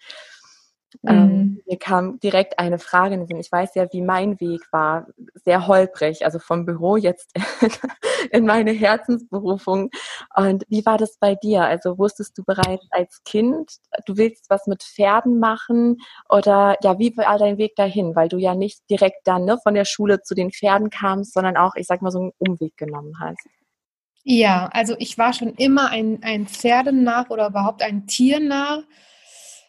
Ähm, 1.07 1.26
mhm. 1.26 1.62
mir 1.67 1.79
kam 1.79 2.21
direkt 2.21 2.59
eine 2.59 2.79
Frage 2.79 3.14
in 3.14 3.21
den 3.21 3.26
Sinn. 3.26 3.41
Ich 3.41 3.50
weiß 3.50 3.75
ja, 3.76 3.87
wie 3.93 4.02
mein 4.02 4.38
Weg 4.41 4.61
war. 4.73 5.07
Sehr 5.45 5.67
holprig, 5.67 6.25
also 6.25 6.38
vom 6.38 6.67
Büro 6.67 6.97
jetzt 6.97 7.33
in 8.31 8.45
meine 8.45 8.73
Herzensberufung. 8.73 9.91
Und 10.37 10.64
wie 10.69 10.85
war 10.85 10.99
das 10.99 11.17
bei 11.19 11.35
dir? 11.35 11.64
Also 11.64 11.97
wusstest 11.99 12.37
du 12.37 12.45
bereits 12.45 12.87
als 12.91 13.23
Kind, 13.25 13.79
du 14.07 14.17
willst 14.19 14.50
was 14.50 14.67
mit 14.67 14.83
Pferden 14.83 15.38
machen? 15.38 15.97
Oder 16.29 16.76
ja, 16.83 16.99
wie 16.99 17.17
war 17.17 17.38
dein 17.38 17.59
Weg 17.59 17.75
dahin? 17.76 18.14
Weil 18.14 18.29
du 18.29 18.37
ja 18.37 18.55
nicht 18.55 18.83
direkt 18.91 19.26
dann 19.26 19.47
ne, 19.47 19.59
von 19.62 19.75
der 19.75 19.87
Schule 19.87 20.21
zu 20.23 20.35
den 20.35 20.50
Pferden 20.50 20.91
kamst, 20.91 21.33
sondern 21.33 21.57
auch, 21.57 21.75
ich 21.75 21.87
sag 21.87 22.02
mal, 22.02 22.11
so 22.11 22.21
einen 22.21 22.33
Umweg 22.38 22.76
genommen 22.76 23.14
hast. 23.19 23.49
Ja, 24.25 24.69
also 24.73 24.95
ich 24.99 25.19
war 25.19 25.33
schon 25.33 25.55
immer 25.55 25.91
ein, 25.91 26.21
ein 26.23 26.47
Pferdennach 26.47 27.31
oder 27.31 27.49
überhaupt 27.49 27.83
ein 27.83 28.07
Tiernach. 28.07 28.83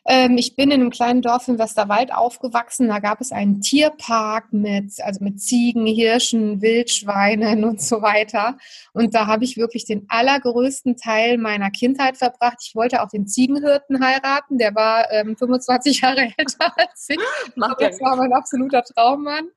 Ähm, 0.05 0.37
ich 0.37 0.55
bin 0.55 0.69
in 0.69 0.81
einem 0.81 0.89
kleinen 0.89 1.21
Dorf 1.21 1.47
im 1.47 1.57
Westerwald 1.57 2.13
aufgewachsen. 2.13 2.89
Da 2.89 2.99
gab 2.99 3.21
es 3.21 3.31
einen 3.31 3.61
Tierpark 3.61 4.51
mit, 4.51 4.93
also 5.01 5.23
mit 5.23 5.39
Ziegen, 5.39 5.85
Hirschen, 5.85 6.61
Wildschweinen 6.61 7.63
und 7.63 7.81
so 7.81 8.01
weiter. 8.01 8.57
Und 8.93 9.15
da 9.15 9.27
habe 9.27 9.45
ich 9.45 9.57
wirklich 9.57 9.85
den 9.85 10.05
allergrößten 10.09 10.97
Teil 10.97 11.37
meiner 11.37 11.71
Kindheit 11.71 12.17
verbracht. 12.17 12.57
Ich 12.61 12.75
wollte 12.75 13.01
auch 13.01 13.09
den 13.09 13.27
Ziegenhirten 13.27 14.03
heiraten. 14.03 14.57
Der 14.57 14.75
war 14.75 15.09
ähm, 15.11 15.37
25 15.37 16.01
Jahre 16.01 16.31
älter 16.37 16.77
als 16.77 17.07
ich. 17.07 17.17
Das 17.55 18.01
war 18.01 18.17
mein 18.17 18.33
absoluter 18.33 18.83
Traummann. 18.83 19.47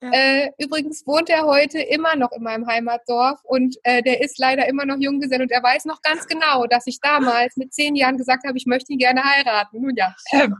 Äh, 0.00 0.50
übrigens 0.58 1.06
wohnt 1.06 1.28
er 1.28 1.44
heute 1.44 1.78
immer 1.78 2.16
noch 2.16 2.32
in 2.32 2.42
meinem 2.42 2.66
Heimatdorf 2.66 3.40
und 3.44 3.76
äh, 3.82 4.02
der 4.02 4.22
ist 4.22 4.38
leider 4.38 4.66
immer 4.66 4.86
noch 4.86 4.96
Junggesell 4.98 5.42
und 5.42 5.50
er 5.50 5.62
weiß 5.62 5.84
noch 5.84 6.00
ganz 6.00 6.26
genau, 6.26 6.66
dass 6.66 6.86
ich 6.86 7.00
damals 7.00 7.56
mit 7.56 7.74
zehn 7.74 7.94
Jahren 7.94 8.16
gesagt 8.16 8.46
habe, 8.46 8.56
ich 8.56 8.64
möchte 8.64 8.92
ihn 8.92 8.98
gerne 8.98 9.22
heiraten. 9.22 9.82
Nun 9.82 9.94
ja. 9.96 10.14
Ähm, 10.32 10.56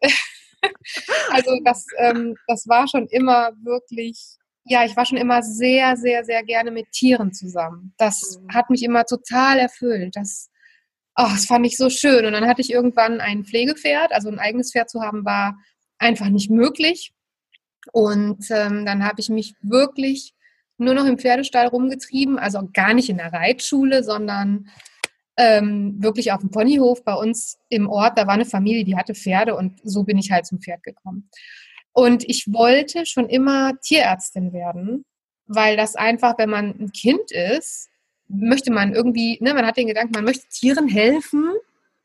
also 1.32 1.58
das, 1.64 1.86
ähm, 1.98 2.36
das 2.46 2.68
war 2.68 2.86
schon 2.86 3.08
immer 3.08 3.50
wirklich, 3.62 4.36
ja, 4.64 4.84
ich 4.84 4.96
war 4.96 5.06
schon 5.06 5.18
immer 5.18 5.42
sehr, 5.42 5.96
sehr, 5.96 6.24
sehr 6.24 6.44
gerne 6.44 6.70
mit 6.70 6.92
Tieren 6.92 7.32
zusammen. 7.32 7.94
Das 7.98 8.38
mhm. 8.40 8.54
hat 8.54 8.70
mich 8.70 8.84
immer 8.84 9.04
total 9.04 9.58
erfüllt. 9.58 10.14
Das, 10.14 10.50
oh, 11.16 11.26
das 11.28 11.46
fand 11.46 11.66
ich 11.66 11.76
so 11.76 11.90
schön. 11.90 12.24
Und 12.26 12.32
dann 12.32 12.46
hatte 12.46 12.60
ich 12.60 12.70
irgendwann 12.70 13.20
ein 13.20 13.44
Pflegepferd, 13.44 14.12
also 14.12 14.28
ein 14.28 14.38
eigenes 14.38 14.70
Pferd 14.70 14.88
zu 14.88 15.02
haben, 15.02 15.24
war 15.24 15.58
einfach 15.98 16.28
nicht 16.28 16.48
möglich 16.48 17.12
und 17.92 18.46
ähm, 18.50 18.86
dann 18.86 19.04
habe 19.04 19.20
ich 19.20 19.28
mich 19.28 19.54
wirklich 19.62 20.34
nur 20.78 20.94
noch 20.94 21.06
im 21.06 21.18
Pferdestall 21.18 21.66
rumgetrieben, 21.66 22.38
also 22.38 22.68
gar 22.72 22.94
nicht 22.94 23.08
in 23.08 23.18
der 23.18 23.32
Reitschule, 23.32 24.04
sondern 24.04 24.68
ähm, 25.36 25.96
wirklich 26.02 26.32
auf 26.32 26.40
dem 26.40 26.50
Ponyhof 26.50 27.04
bei 27.04 27.14
uns 27.14 27.58
im 27.68 27.88
Ort. 27.88 28.18
Da 28.18 28.26
war 28.26 28.34
eine 28.34 28.44
Familie, 28.44 28.84
die 28.84 28.96
hatte 28.96 29.14
Pferde 29.14 29.56
und 29.56 29.80
so 29.84 30.04
bin 30.04 30.18
ich 30.18 30.30
halt 30.30 30.46
zum 30.46 30.60
Pferd 30.60 30.82
gekommen. 30.82 31.28
Und 31.92 32.28
ich 32.28 32.46
wollte 32.52 33.06
schon 33.06 33.28
immer 33.28 33.78
Tierärztin 33.80 34.52
werden, 34.52 35.04
weil 35.46 35.76
das 35.76 35.96
einfach, 35.96 36.38
wenn 36.38 36.50
man 36.50 36.78
ein 36.78 36.92
Kind 36.92 37.30
ist, 37.30 37.88
möchte 38.28 38.72
man 38.72 38.94
irgendwie, 38.94 39.38
ne, 39.40 39.54
man 39.54 39.66
hat 39.66 39.76
den 39.76 39.86
Gedanken, 39.86 40.12
man 40.14 40.24
möchte 40.24 40.46
Tieren 40.48 40.86
helfen 40.86 41.50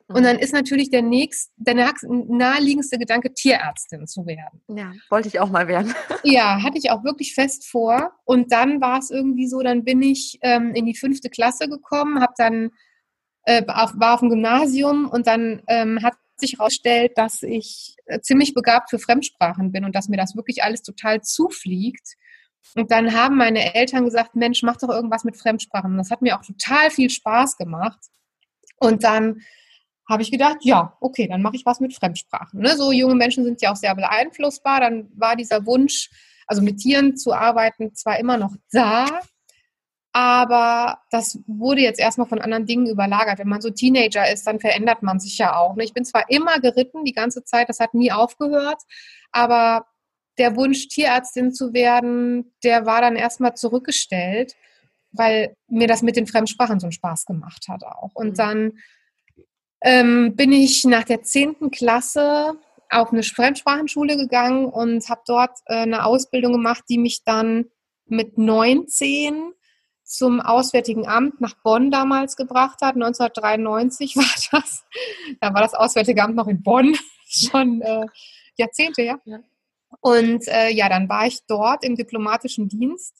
und 0.07 0.23
dann 0.23 0.37
ist 0.37 0.53
natürlich 0.53 0.89
der 0.89 1.01
nächste, 1.01 1.51
der 1.55 1.93
naheliegendste 2.05 2.97
Gedanke, 2.97 3.33
Tierärztin 3.33 4.05
zu 4.05 4.25
werden. 4.25 4.61
Ja, 4.67 4.91
wollte 5.09 5.29
ich 5.29 5.39
auch 5.39 5.49
mal 5.49 5.67
werden. 5.67 5.93
ja, 6.23 6.61
hatte 6.61 6.77
ich 6.77 6.91
auch 6.91 7.03
wirklich 7.03 7.33
fest 7.33 7.65
vor. 7.65 8.11
Und 8.25 8.51
dann 8.51 8.81
war 8.81 8.99
es 8.99 9.09
irgendwie 9.09 9.47
so, 9.47 9.61
dann 9.61 9.83
bin 9.83 10.01
ich 10.01 10.39
ähm, 10.41 10.73
in 10.75 10.85
die 10.85 10.95
fünfte 10.95 11.29
Klasse 11.29 11.69
gekommen, 11.69 12.21
habe 12.21 12.33
dann 12.37 12.71
äh, 13.45 13.63
auf, 13.67 13.93
war 13.95 14.15
auf 14.15 14.19
dem 14.19 14.29
Gymnasium 14.29 15.09
und 15.09 15.25
dann 15.25 15.63
ähm, 15.67 16.01
hat 16.03 16.15
sich 16.35 16.53
herausgestellt, 16.59 17.13
dass 17.15 17.41
ich 17.41 17.95
äh, 18.05 18.19
ziemlich 18.19 18.53
begabt 18.53 18.89
für 18.89 18.99
Fremdsprachen 18.99 19.71
bin 19.71 19.85
und 19.85 19.95
dass 19.95 20.09
mir 20.09 20.17
das 20.17 20.35
wirklich 20.35 20.63
alles 20.63 20.81
total 20.81 21.21
zufliegt. 21.21 22.15
Und 22.75 22.91
dann 22.91 23.13
haben 23.13 23.37
meine 23.37 23.73
Eltern 23.75 24.05
gesagt, 24.05 24.35
Mensch, 24.35 24.63
mach 24.63 24.77
doch 24.77 24.89
irgendwas 24.89 25.23
mit 25.23 25.37
Fremdsprachen. 25.37 25.91
Und 25.91 25.97
das 25.97 26.11
hat 26.11 26.21
mir 26.21 26.37
auch 26.37 26.45
total 26.45 26.89
viel 26.89 27.09
Spaß 27.09 27.57
gemacht. 27.57 27.99
Und 28.79 29.03
dann 29.03 29.41
habe 30.07 30.21
ich 30.21 30.31
gedacht, 30.31 30.57
ja, 30.61 30.97
okay, 30.99 31.27
dann 31.27 31.41
mache 31.41 31.55
ich 31.55 31.65
was 31.65 31.79
mit 31.79 31.93
Fremdsprachen. 31.93 32.59
Ne? 32.59 32.75
So 32.75 32.91
junge 32.91 33.15
Menschen 33.15 33.43
sind 33.43 33.61
ja 33.61 33.71
auch 33.71 33.75
sehr 33.75 33.95
beeinflussbar. 33.95 34.81
Dann 34.81 35.09
war 35.15 35.35
dieser 35.35 35.65
Wunsch, 35.65 36.09
also 36.47 36.61
mit 36.61 36.79
Tieren 36.79 37.15
zu 37.15 37.33
arbeiten, 37.33 37.95
zwar 37.95 38.19
immer 38.19 38.37
noch 38.37 38.53
da, 38.71 39.05
aber 40.13 40.99
das 41.09 41.39
wurde 41.47 41.81
jetzt 41.81 41.99
erstmal 41.99 42.27
von 42.27 42.39
anderen 42.39 42.67
Dingen 42.67 42.85
überlagert. 42.87 43.39
Wenn 43.39 43.47
man 43.47 43.61
so 43.61 43.71
Teenager 43.71 44.31
ist, 44.31 44.45
dann 44.45 44.59
verändert 44.59 45.01
man 45.01 45.19
sich 45.19 45.39
ja 45.39 45.57
auch. 45.57 45.75
Ne? 45.75 45.83
Ich 45.83 45.93
bin 45.93 46.05
zwar 46.05 46.29
immer 46.29 46.59
geritten 46.59 47.03
die 47.03 47.13
ganze 47.13 47.43
Zeit, 47.43 47.67
das 47.67 47.79
hat 47.79 47.95
nie 47.95 48.11
aufgehört, 48.11 48.81
aber 49.31 49.87
der 50.37 50.55
Wunsch, 50.55 50.87
Tierärztin 50.87 51.51
zu 51.51 51.73
werden, 51.73 52.53
der 52.63 52.85
war 52.85 53.01
dann 53.01 53.15
erstmal 53.15 53.55
zurückgestellt, 53.55 54.55
weil 55.11 55.55
mir 55.67 55.87
das 55.87 56.03
mit 56.03 56.15
den 56.15 56.27
Fremdsprachen 56.27 56.79
so 56.79 56.87
einen 56.87 56.91
Spaß 56.91 57.25
gemacht 57.25 57.65
hat 57.67 57.83
auch. 57.83 58.11
Und 58.13 58.31
mhm. 58.31 58.35
dann 58.35 58.71
ähm, 59.83 60.35
bin 60.35 60.51
ich 60.51 60.85
nach 60.85 61.03
der 61.03 61.23
10. 61.23 61.69
Klasse 61.71 62.57
auf 62.89 63.11
eine 63.11 63.23
Fremdsprachenschule 63.23 64.17
gegangen 64.17 64.65
und 64.65 65.07
habe 65.09 65.21
dort 65.27 65.59
äh, 65.65 65.75
eine 65.75 66.05
Ausbildung 66.05 66.53
gemacht, 66.53 66.85
die 66.89 66.97
mich 66.97 67.23
dann 67.25 67.65
mit 68.05 68.37
19 68.37 69.53
zum 70.03 70.41
Auswärtigen 70.41 71.07
Amt 71.07 71.41
nach 71.41 71.55
Bonn 71.63 71.91
damals 71.91 72.35
gebracht 72.35 72.81
hat. 72.81 72.95
1993 72.95 74.15
war 74.17 74.59
das. 74.59 74.85
Da 75.41 75.53
war 75.53 75.61
das 75.61 75.73
Auswärtige 75.73 76.23
Amt 76.23 76.35
noch 76.35 76.47
in 76.47 76.63
Bonn. 76.63 76.95
Schon 77.27 77.81
äh, 77.81 78.05
Jahrzehnte, 78.55 79.01
ja. 79.01 79.19
ja. 79.25 79.39
Und 79.99 80.47
äh, 80.47 80.69
ja, 80.69 80.87
dann 80.87 81.09
war 81.09 81.27
ich 81.27 81.39
dort 81.47 81.83
im 81.83 81.95
diplomatischen 81.95 82.69
Dienst 82.69 83.15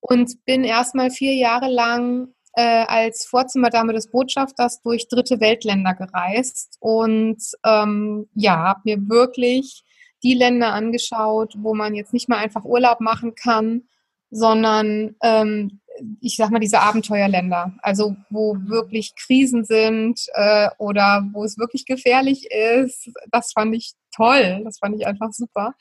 und 0.00 0.44
bin 0.44 0.64
erstmal 0.64 1.10
vier 1.10 1.34
Jahre 1.34 1.68
lang 1.68 2.34
äh, 2.58 2.84
als 2.88 3.24
Vorzimmerdame 3.24 3.92
des 3.92 4.10
Botschafters 4.10 4.82
durch 4.82 5.06
dritte 5.06 5.38
Weltländer 5.38 5.94
gereist 5.94 6.76
und 6.80 7.38
ähm, 7.64 8.28
ja, 8.34 8.56
habe 8.56 8.80
mir 8.82 9.08
wirklich 9.08 9.84
die 10.24 10.34
Länder 10.34 10.72
angeschaut, 10.72 11.54
wo 11.58 11.72
man 11.72 11.94
jetzt 11.94 12.12
nicht 12.12 12.28
mal 12.28 12.38
einfach 12.38 12.64
Urlaub 12.64 13.00
machen 13.00 13.36
kann, 13.36 13.84
sondern 14.30 15.14
ähm, 15.22 15.80
ich 16.20 16.34
sag 16.34 16.50
mal 16.50 16.58
diese 16.58 16.80
Abenteuerländer, 16.80 17.76
also 17.80 18.16
wo 18.28 18.56
wirklich 18.66 19.14
Krisen 19.14 19.64
sind 19.64 20.20
äh, 20.32 20.68
oder 20.78 21.28
wo 21.32 21.44
es 21.44 21.58
wirklich 21.58 21.86
gefährlich 21.86 22.48
ist. 22.50 23.08
Das 23.30 23.52
fand 23.52 23.72
ich 23.76 23.92
toll, 24.12 24.62
das 24.64 24.78
fand 24.80 24.96
ich 24.96 25.06
einfach 25.06 25.30
super. 25.30 25.74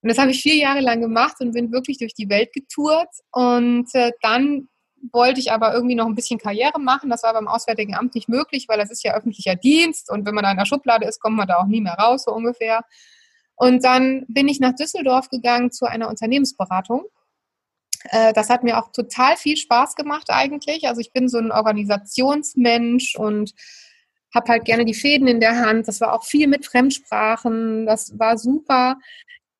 Und 0.00 0.08
das 0.08 0.16
habe 0.16 0.30
ich 0.30 0.40
vier 0.40 0.56
Jahre 0.56 0.80
lang 0.80 1.02
gemacht 1.02 1.36
und 1.40 1.52
bin 1.52 1.72
wirklich 1.72 1.98
durch 1.98 2.14
die 2.14 2.30
Welt 2.30 2.54
getourt. 2.54 3.10
Und 3.32 3.86
äh, 3.92 4.12
dann 4.22 4.69
wollte 5.12 5.40
ich 5.40 5.52
aber 5.52 5.72
irgendwie 5.72 5.94
noch 5.94 6.06
ein 6.06 6.14
bisschen 6.14 6.38
Karriere 6.38 6.78
machen. 6.78 7.10
Das 7.10 7.22
war 7.22 7.32
beim 7.32 7.48
Auswärtigen 7.48 7.94
Amt 7.94 8.14
nicht 8.14 8.28
möglich, 8.28 8.66
weil 8.68 8.78
das 8.78 8.90
ist 8.90 9.02
ja 9.02 9.14
öffentlicher 9.14 9.56
Dienst 9.56 10.10
und 10.10 10.26
wenn 10.26 10.34
man 10.34 10.44
da 10.44 10.50
in 10.50 10.58
der 10.58 10.66
Schublade 10.66 11.06
ist, 11.06 11.20
kommt 11.20 11.36
man 11.36 11.48
da 11.48 11.58
auch 11.58 11.66
nie 11.66 11.80
mehr 11.80 11.94
raus, 11.94 12.24
so 12.24 12.32
ungefähr. 12.32 12.84
Und 13.56 13.84
dann 13.84 14.24
bin 14.28 14.48
ich 14.48 14.60
nach 14.60 14.74
Düsseldorf 14.74 15.28
gegangen 15.28 15.70
zu 15.70 15.84
einer 15.86 16.08
Unternehmensberatung. 16.08 17.04
Äh, 18.04 18.32
das 18.32 18.48
hat 18.48 18.62
mir 18.62 18.78
auch 18.78 18.90
total 18.92 19.36
viel 19.36 19.56
Spaß 19.56 19.96
gemacht 19.96 20.30
eigentlich. 20.30 20.88
Also 20.88 21.00
ich 21.00 21.12
bin 21.12 21.28
so 21.28 21.38
ein 21.38 21.52
Organisationsmensch 21.52 23.16
und 23.16 23.54
habe 24.34 24.52
halt 24.52 24.64
gerne 24.64 24.84
die 24.84 24.94
Fäden 24.94 25.26
in 25.26 25.40
der 25.40 25.58
Hand. 25.58 25.88
Das 25.88 26.00
war 26.00 26.14
auch 26.14 26.24
viel 26.24 26.46
mit 26.46 26.64
Fremdsprachen. 26.64 27.86
Das 27.86 28.18
war 28.18 28.38
super. 28.38 28.96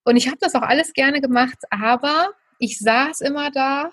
Und 0.05 0.17
ich 0.17 0.29
habe 0.29 0.39
das 0.41 0.55
auch 0.55 0.63
alles 0.63 0.93
gerne 0.93 1.21
gemacht, 1.21 1.59
aber 1.71 2.31
ich 2.59 2.79
saß 2.79 3.21
immer 3.21 3.51
da 3.51 3.93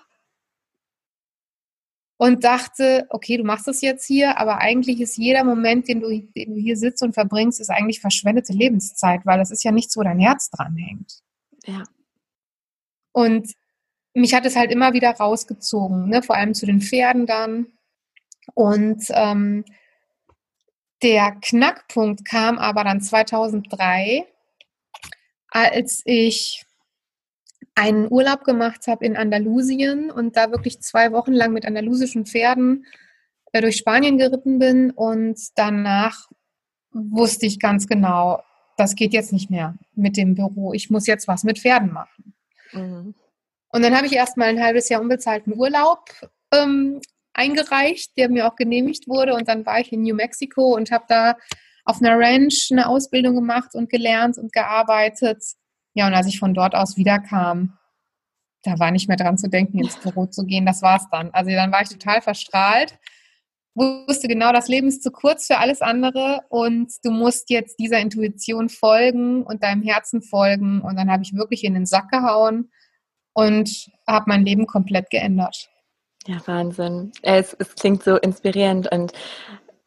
und 2.18 2.42
dachte, 2.42 3.06
okay, 3.10 3.36
du 3.36 3.44
machst 3.44 3.68
das 3.68 3.80
jetzt 3.80 4.04
hier, 4.04 4.38
aber 4.38 4.58
eigentlich 4.58 5.00
ist 5.00 5.16
jeder 5.16 5.44
Moment, 5.44 5.88
den 5.88 6.00
du, 6.00 6.08
den 6.08 6.54
du 6.54 6.60
hier 6.60 6.76
sitzt 6.76 7.02
und 7.02 7.14
verbringst, 7.14 7.60
ist 7.60 7.70
eigentlich 7.70 8.00
verschwendete 8.00 8.52
Lebenszeit, 8.52 9.24
weil 9.24 9.38
das 9.38 9.52
ist 9.52 9.62
ja 9.62 9.70
nichts, 9.70 9.96
wo 9.96 10.02
dein 10.02 10.18
Herz 10.18 10.50
dran 10.50 10.76
hängt. 10.76 11.20
Ja. 11.64 11.84
Und 13.12 13.54
mich 14.14 14.34
hat 14.34 14.44
es 14.44 14.56
halt 14.56 14.72
immer 14.72 14.92
wieder 14.92 15.12
rausgezogen, 15.12 16.08
ne? 16.08 16.22
vor 16.22 16.36
allem 16.36 16.54
zu 16.54 16.66
den 16.66 16.80
Pferden 16.80 17.24
dann. 17.24 17.68
Und 18.54 19.04
ähm, 19.10 19.64
der 21.04 21.36
Knackpunkt 21.40 22.24
kam 22.24 22.58
aber 22.58 22.82
dann 22.82 23.00
2003, 23.00 24.26
als 25.50 26.02
ich 26.04 26.64
einen 27.78 28.10
Urlaub 28.10 28.42
gemacht 28.42 28.88
habe 28.88 29.06
in 29.06 29.16
Andalusien 29.16 30.10
und 30.10 30.36
da 30.36 30.50
wirklich 30.50 30.80
zwei 30.80 31.12
Wochen 31.12 31.32
lang 31.32 31.52
mit 31.52 31.64
andalusischen 31.64 32.26
Pferden 32.26 32.84
äh, 33.52 33.60
durch 33.60 33.76
Spanien 33.76 34.18
geritten 34.18 34.58
bin 34.58 34.90
und 34.90 35.38
danach 35.54 36.28
wusste 36.92 37.46
ich 37.46 37.60
ganz 37.60 37.86
genau, 37.86 38.42
das 38.76 38.96
geht 38.96 39.12
jetzt 39.12 39.32
nicht 39.32 39.48
mehr 39.48 39.76
mit 39.94 40.16
dem 40.16 40.34
Büro. 40.34 40.72
Ich 40.72 40.90
muss 40.90 41.06
jetzt 41.06 41.28
was 41.28 41.44
mit 41.44 41.60
Pferden 41.60 41.92
machen. 41.92 42.34
Mhm. 42.72 43.14
Und 43.70 43.82
dann 43.82 43.94
habe 43.96 44.06
ich 44.06 44.14
erstmal 44.14 44.48
ein 44.48 44.62
halbes 44.62 44.88
Jahr 44.88 45.00
unbezahlten 45.00 45.54
Urlaub 45.54 46.10
ähm, 46.52 47.00
eingereicht, 47.32 48.16
der 48.16 48.28
mir 48.28 48.48
auch 48.48 48.56
genehmigt 48.56 49.06
wurde. 49.06 49.34
Und 49.34 49.46
dann 49.46 49.64
war 49.66 49.78
ich 49.78 49.92
in 49.92 50.02
New 50.02 50.16
Mexico 50.16 50.74
und 50.74 50.90
habe 50.90 51.04
da 51.08 51.36
auf 51.84 52.02
einer 52.02 52.18
Ranch 52.18 52.70
eine 52.72 52.88
Ausbildung 52.88 53.36
gemacht 53.36 53.74
und 53.74 53.88
gelernt 53.88 54.36
und 54.36 54.52
gearbeitet. 54.52 55.44
Ja, 55.98 56.06
und 56.06 56.14
als 56.14 56.28
ich 56.28 56.38
von 56.38 56.54
dort 56.54 56.76
aus 56.76 56.96
wiederkam, 56.96 57.76
da 58.62 58.78
war 58.78 58.92
nicht 58.92 59.08
mehr 59.08 59.16
dran 59.16 59.36
zu 59.36 59.48
denken, 59.48 59.80
ins 59.80 59.96
Büro 60.00 60.26
zu 60.26 60.44
gehen. 60.44 60.64
Das 60.64 60.80
war's 60.80 61.08
dann. 61.10 61.30
Also 61.32 61.50
dann 61.50 61.72
war 61.72 61.82
ich 61.82 61.88
total 61.88 62.22
verstrahlt, 62.22 62.96
wusste 63.74 64.28
genau, 64.28 64.52
das 64.52 64.68
Leben 64.68 64.86
ist 64.86 65.02
zu 65.02 65.10
kurz 65.10 65.48
für 65.48 65.58
alles 65.58 65.82
andere 65.82 66.42
und 66.50 66.92
du 67.02 67.10
musst 67.10 67.50
jetzt 67.50 67.80
dieser 67.80 67.98
Intuition 67.98 68.68
folgen 68.68 69.42
und 69.42 69.64
deinem 69.64 69.82
Herzen 69.82 70.22
folgen. 70.22 70.82
Und 70.82 70.94
dann 70.94 71.10
habe 71.10 71.24
ich 71.24 71.34
wirklich 71.34 71.64
in 71.64 71.74
den 71.74 71.84
Sack 71.84 72.10
gehauen 72.12 72.70
und 73.32 73.90
habe 74.06 74.26
mein 74.28 74.44
Leben 74.44 74.68
komplett 74.68 75.10
geändert. 75.10 75.68
Ja, 76.28 76.40
Wahnsinn. 76.46 77.10
Es, 77.22 77.56
es 77.58 77.74
klingt 77.74 78.04
so 78.04 78.16
inspirierend 78.16 78.88
und 78.92 79.12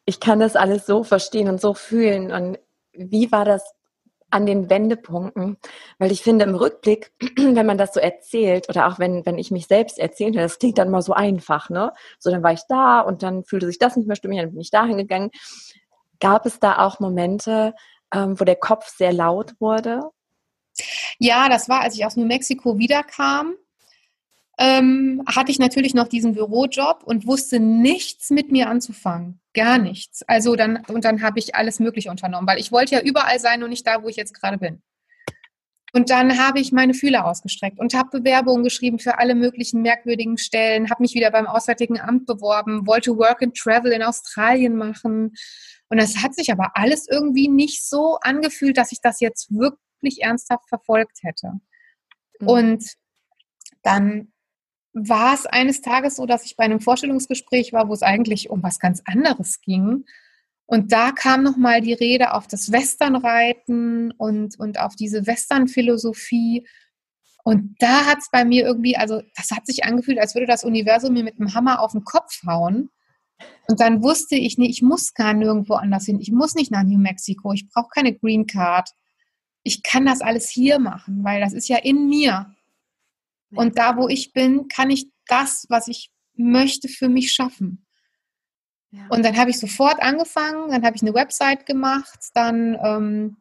ich 0.04 0.20
kann 0.20 0.40
das 0.40 0.56
alles 0.56 0.84
so 0.84 1.04
verstehen 1.04 1.48
und 1.48 1.58
so 1.58 1.72
fühlen. 1.72 2.30
Und 2.32 2.58
wie 2.92 3.32
war 3.32 3.46
das 3.46 3.62
an 4.32 4.46
den 4.46 4.70
Wendepunkten? 4.70 5.56
Weil 5.98 6.12
ich 6.12 6.22
finde, 6.22 6.44
im 6.44 6.54
Rückblick, 6.54 7.12
wenn 7.36 7.66
man 7.66 7.78
das 7.78 7.94
so 7.94 8.00
erzählt 8.00 8.68
oder 8.68 8.88
auch 8.88 8.98
wenn, 8.98 9.24
wenn 9.26 9.38
ich 9.38 9.50
mich 9.50 9.66
selbst 9.66 9.98
erzähle, 9.98 10.40
das 10.40 10.58
klingt 10.58 10.78
dann 10.78 10.90
mal 10.90 11.02
so 11.02 11.12
einfach, 11.12 11.70
ne? 11.70 11.92
So, 12.18 12.30
dann 12.30 12.42
war 12.42 12.52
ich 12.52 12.62
da 12.68 13.00
und 13.00 13.22
dann 13.22 13.44
fühlte 13.44 13.66
sich 13.66 13.78
das 13.78 13.96
nicht 13.96 14.06
mehr 14.06 14.16
stimmig, 14.16 14.40
dann 14.40 14.52
bin 14.52 14.60
ich 14.60 14.70
dahin 14.70 14.96
gegangen. 14.96 15.30
Gab 16.20 16.46
es 16.46 16.60
da 16.60 16.78
auch 16.78 17.00
Momente, 17.00 17.74
ähm, 18.14 18.38
wo 18.38 18.44
der 18.44 18.56
Kopf 18.56 18.88
sehr 18.88 19.12
laut 19.12 19.54
wurde? 19.60 20.02
Ja, 21.18 21.48
das 21.48 21.68
war, 21.68 21.80
als 21.80 21.94
ich 21.94 22.06
aus 22.06 22.16
New 22.16 22.26
Mexico 22.26 22.78
wiederkam 22.78 23.54
ähm, 24.58 25.22
hatte 25.26 25.50
ich 25.50 25.58
natürlich 25.58 25.94
noch 25.94 26.08
diesen 26.08 26.34
Bürojob 26.34 27.02
und 27.04 27.26
wusste 27.26 27.58
nichts 27.58 28.30
mit 28.30 28.52
mir 28.52 28.68
anzufangen. 28.68 29.40
Gar 29.54 29.78
nichts. 29.78 30.22
Also 30.28 30.56
dann, 30.56 30.84
und 30.88 31.04
dann 31.04 31.22
habe 31.22 31.38
ich 31.38 31.54
alles 31.54 31.80
Mögliche 31.80 32.10
unternommen, 32.10 32.46
weil 32.46 32.58
ich 32.60 32.72
wollte 32.72 32.94
ja 32.94 33.02
überall 33.02 33.38
sein 33.38 33.62
und 33.62 33.70
nicht 33.70 33.86
da, 33.86 34.02
wo 34.02 34.08
ich 34.08 34.16
jetzt 34.16 34.34
gerade 34.34 34.58
bin. 34.58 34.82
Und 35.94 36.08
dann 36.08 36.38
habe 36.38 36.58
ich 36.58 36.72
meine 36.72 36.94
Fühler 36.94 37.26
ausgestreckt 37.26 37.78
und 37.78 37.92
habe 37.92 38.20
Bewerbungen 38.20 38.64
geschrieben 38.64 38.98
für 38.98 39.18
alle 39.18 39.34
möglichen 39.34 39.82
merkwürdigen 39.82 40.38
Stellen, 40.38 40.88
habe 40.88 41.02
mich 41.02 41.14
wieder 41.14 41.30
beim 41.30 41.46
Auswärtigen 41.46 42.00
Amt 42.00 42.24
beworben, 42.26 42.86
wollte 42.86 43.16
Work 43.18 43.42
and 43.42 43.54
Travel 43.54 43.92
in 43.92 44.02
Australien 44.02 44.76
machen. 44.76 45.34
Und 45.90 46.00
das 46.00 46.22
hat 46.22 46.34
sich 46.34 46.50
aber 46.50 46.70
alles 46.74 47.06
irgendwie 47.10 47.48
nicht 47.48 47.86
so 47.86 48.18
angefühlt, 48.22 48.78
dass 48.78 48.92
ich 48.92 49.00
das 49.02 49.20
jetzt 49.20 49.50
wirklich 49.50 50.22
ernsthaft 50.22 50.66
verfolgt 50.66 51.18
hätte. 51.22 51.52
Mhm. 52.40 52.48
Und 52.48 52.84
dann 53.82 54.32
war 54.94 55.34
es 55.34 55.46
eines 55.46 55.80
Tages 55.80 56.16
so, 56.16 56.26
dass 56.26 56.44
ich 56.44 56.56
bei 56.56 56.64
einem 56.64 56.80
Vorstellungsgespräch 56.80 57.72
war, 57.72 57.88
wo 57.88 57.94
es 57.94 58.02
eigentlich 58.02 58.50
um 58.50 58.62
was 58.62 58.78
ganz 58.78 59.02
anderes 59.04 59.60
ging. 59.60 60.04
Und 60.66 60.92
da 60.92 61.12
kam 61.12 61.42
nochmal 61.42 61.80
die 61.80 61.92
Rede 61.92 62.32
auf 62.32 62.46
das 62.46 62.72
Westernreiten 62.72 64.12
und, 64.12 64.58
und 64.58 64.78
auf 64.78 64.96
diese 64.96 65.26
Westernphilosophie. 65.26 66.66
Und 67.44 67.76
da 67.78 68.06
hat 68.06 68.18
es 68.18 68.30
bei 68.30 68.44
mir 68.44 68.64
irgendwie, 68.64 68.96
also 68.96 69.22
das 69.36 69.50
hat 69.50 69.66
sich 69.66 69.84
angefühlt, 69.84 70.18
als 70.18 70.34
würde 70.34 70.46
das 70.46 70.64
Universum 70.64 71.14
mir 71.14 71.24
mit 71.24 71.38
einem 71.38 71.54
Hammer 71.54 71.80
auf 71.80 71.92
den 71.92 72.04
Kopf 72.04 72.42
hauen. 72.46 72.90
Und 73.68 73.80
dann 73.80 74.02
wusste 74.02 74.36
ich, 74.36 74.58
nee, 74.58 74.68
ich 74.68 74.82
muss 74.82 75.14
gar 75.14 75.34
nirgendwo 75.34 75.74
anders 75.74 76.06
hin. 76.06 76.20
Ich 76.20 76.30
muss 76.30 76.54
nicht 76.54 76.70
nach 76.70 76.84
New 76.84 76.98
Mexico. 76.98 77.52
Ich 77.52 77.68
brauche 77.68 77.88
keine 77.88 78.14
Green 78.14 78.46
Card. 78.46 78.90
Ich 79.64 79.82
kann 79.82 80.06
das 80.06 80.20
alles 80.20 80.48
hier 80.48 80.78
machen, 80.78 81.24
weil 81.24 81.40
das 81.40 81.52
ist 81.52 81.68
ja 81.68 81.78
in 81.78 82.08
mir. 82.08 82.54
Und 83.54 83.78
da, 83.78 83.96
wo 83.96 84.08
ich 84.08 84.32
bin, 84.32 84.68
kann 84.68 84.90
ich 84.90 85.08
das, 85.26 85.66
was 85.68 85.88
ich 85.88 86.10
möchte, 86.34 86.88
für 86.88 87.08
mich 87.08 87.32
schaffen. 87.32 87.86
Ja. 88.90 89.06
Und 89.08 89.24
dann 89.24 89.36
habe 89.36 89.50
ich 89.50 89.58
sofort 89.58 90.02
angefangen, 90.02 90.70
dann 90.70 90.84
habe 90.84 90.96
ich 90.96 91.02
eine 91.02 91.14
Website 91.14 91.66
gemacht, 91.66 92.18
dann 92.34 92.76
ähm, 92.82 93.36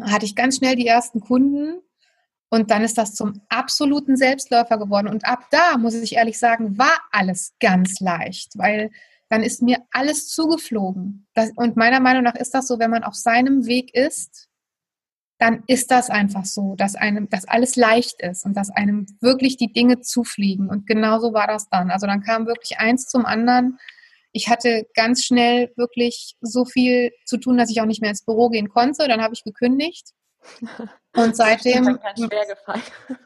hatte 0.00 0.24
ich 0.24 0.34
ganz 0.34 0.56
schnell 0.56 0.76
die 0.76 0.86
ersten 0.86 1.20
Kunden 1.20 1.80
und 2.50 2.70
dann 2.70 2.82
ist 2.82 2.96
das 2.96 3.14
zum 3.14 3.42
absoluten 3.48 4.16
Selbstläufer 4.16 4.78
geworden. 4.78 5.08
Und 5.08 5.26
ab 5.26 5.46
da, 5.50 5.76
muss 5.76 5.94
ich 5.94 6.14
ehrlich 6.14 6.38
sagen, 6.38 6.78
war 6.78 6.98
alles 7.10 7.54
ganz 7.60 8.00
leicht, 8.00 8.56
weil 8.56 8.90
dann 9.28 9.42
ist 9.42 9.60
mir 9.60 9.78
alles 9.90 10.28
zugeflogen. 10.28 11.26
Das, 11.34 11.50
und 11.54 11.76
meiner 11.76 12.00
Meinung 12.00 12.22
nach 12.22 12.34
ist 12.34 12.54
das 12.54 12.66
so, 12.66 12.78
wenn 12.78 12.90
man 12.90 13.04
auf 13.04 13.14
seinem 13.14 13.66
Weg 13.66 13.94
ist, 13.94 14.47
dann 15.38 15.62
ist 15.68 15.90
das 15.90 16.10
einfach 16.10 16.44
so, 16.44 16.74
dass 16.76 16.96
einem, 16.96 17.28
dass 17.28 17.46
alles 17.46 17.76
leicht 17.76 18.20
ist 18.20 18.44
und 18.44 18.54
dass 18.54 18.70
einem 18.70 19.06
wirklich 19.20 19.56
die 19.56 19.72
Dinge 19.72 20.00
zufliegen. 20.00 20.68
Und 20.68 20.86
genauso 20.86 21.32
war 21.32 21.46
das 21.46 21.68
dann. 21.68 21.90
Also 21.90 22.06
dann 22.06 22.22
kam 22.22 22.46
wirklich 22.46 22.78
eins 22.78 23.06
zum 23.06 23.24
anderen. 23.24 23.78
Ich 24.32 24.48
hatte 24.48 24.86
ganz 24.94 25.24
schnell 25.24 25.72
wirklich 25.76 26.34
so 26.40 26.64
viel 26.64 27.12
zu 27.24 27.38
tun, 27.38 27.56
dass 27.56 27.70
ich 27.70 27.80
auch 27.80 27.86
nicht 27.86 28.00
mehr 28.00 28.10
ins 28.10 28.24
Büro 28.24 28.48
gehen 28.48 28.68
konnte. 28.68 29.06
Dann 29.06 29.22
habe 29.22 29.34
ich 29.34 29.44
gekündigt. 29.44 30.12
Und 31.16 31.34
seitdem, 31.34 31.98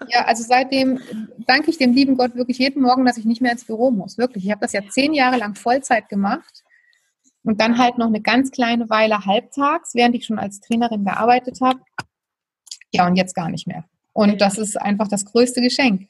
ja, 0.09 0.25
also 0.25 0.45
seitdem 0.45 1.01
danke 1.47 1.71
ich 1.71 1.79
dem 1.79 1.93
lieben 1.93 2.17
Gott 2.17 2.37
wirklich 2.37 2.59
jeden 2.59 2.83
Morgen, 2.83 3.05
dass 3.05 3.19
ich 3.19 3.25
nicht 3.25 3.43
mehr 3.43 3.53
ins 3.53 3.67
Büro 3.67 3.91
muss. 3.91 4.17
Wirklich. 4.19 4.45
Ich 4.45 4.51
habe 4.51 4.61
das 4.61 4.73
ja 4.73 4.81
zehn 4.89 5.13
Jahre 5.13 5.37
lang 5.37 5.55
Vollzeit 5.55 6.09
gemacht 6.09 6.63
und 7.45 7.61
dann 7.61 7.79
halt 7.79 7.99
noch 7.99 8.07
eine 8.07 8.21
ganz 8.21 8.51
kleine 8.51 8.89
Weile 8.89 9.27
halbtags, 9.27 9.95
während 9.95 10.15
ich 10.15 10.25
schon 10.27 10.39
als 10.39 10.61
Trainerin 10.61 11.05
gearbeitet 11.05 11.59
habe. 11.61 11.81
Ja, 12.93 13.07
und 13.07 13.17
jetzt 13.17 13.35
gar 13.35 13.49
nicht 13.49 13.67
mehr. 13.67 13.85
Und 14.13 14.41
das 14.41 14.59
ist 14.59 14.81
einfach 14.81 15.09
das 15.09 15.25
größte 15.25 15.61
Geschenk, 15.63 16.09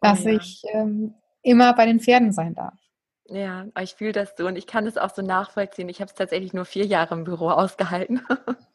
dass 0.00 0.24
oh 0.24 0.28
ja. 0.28 0.36
ich 0.36 0.62
ähm, 0.72 1.14
immer 1.42 1.74
bei 1.74 1.86
den 1.86 2.00
Pferden 2.00 2.32
sein 2.32 2.54
darf. 2.54 2.74
Ja, 3.26 3.66
ich 3.80 3.94
fühle 3.94 4.12
das 4.12 4.34
so 4.36 4.48
und 4.48 4.56
ich 4.56 4.66
kann 4.66 4.84
das 4.84 4.98
auch 4.98 5.14
so 5.14 5.22
nachvollziehen. 5.22 5.88
Ich 5.88 6.00
habe 6.00 6.08
es 6.08 6.16
tatsächlich 6.16 6.52
nur 6.52 6.64
vier 6.64 6.84
Jahre 6.84 7.14
im 7.14 7.22
Büro 7.22 7.48
ausgehalten. 7.50 8.22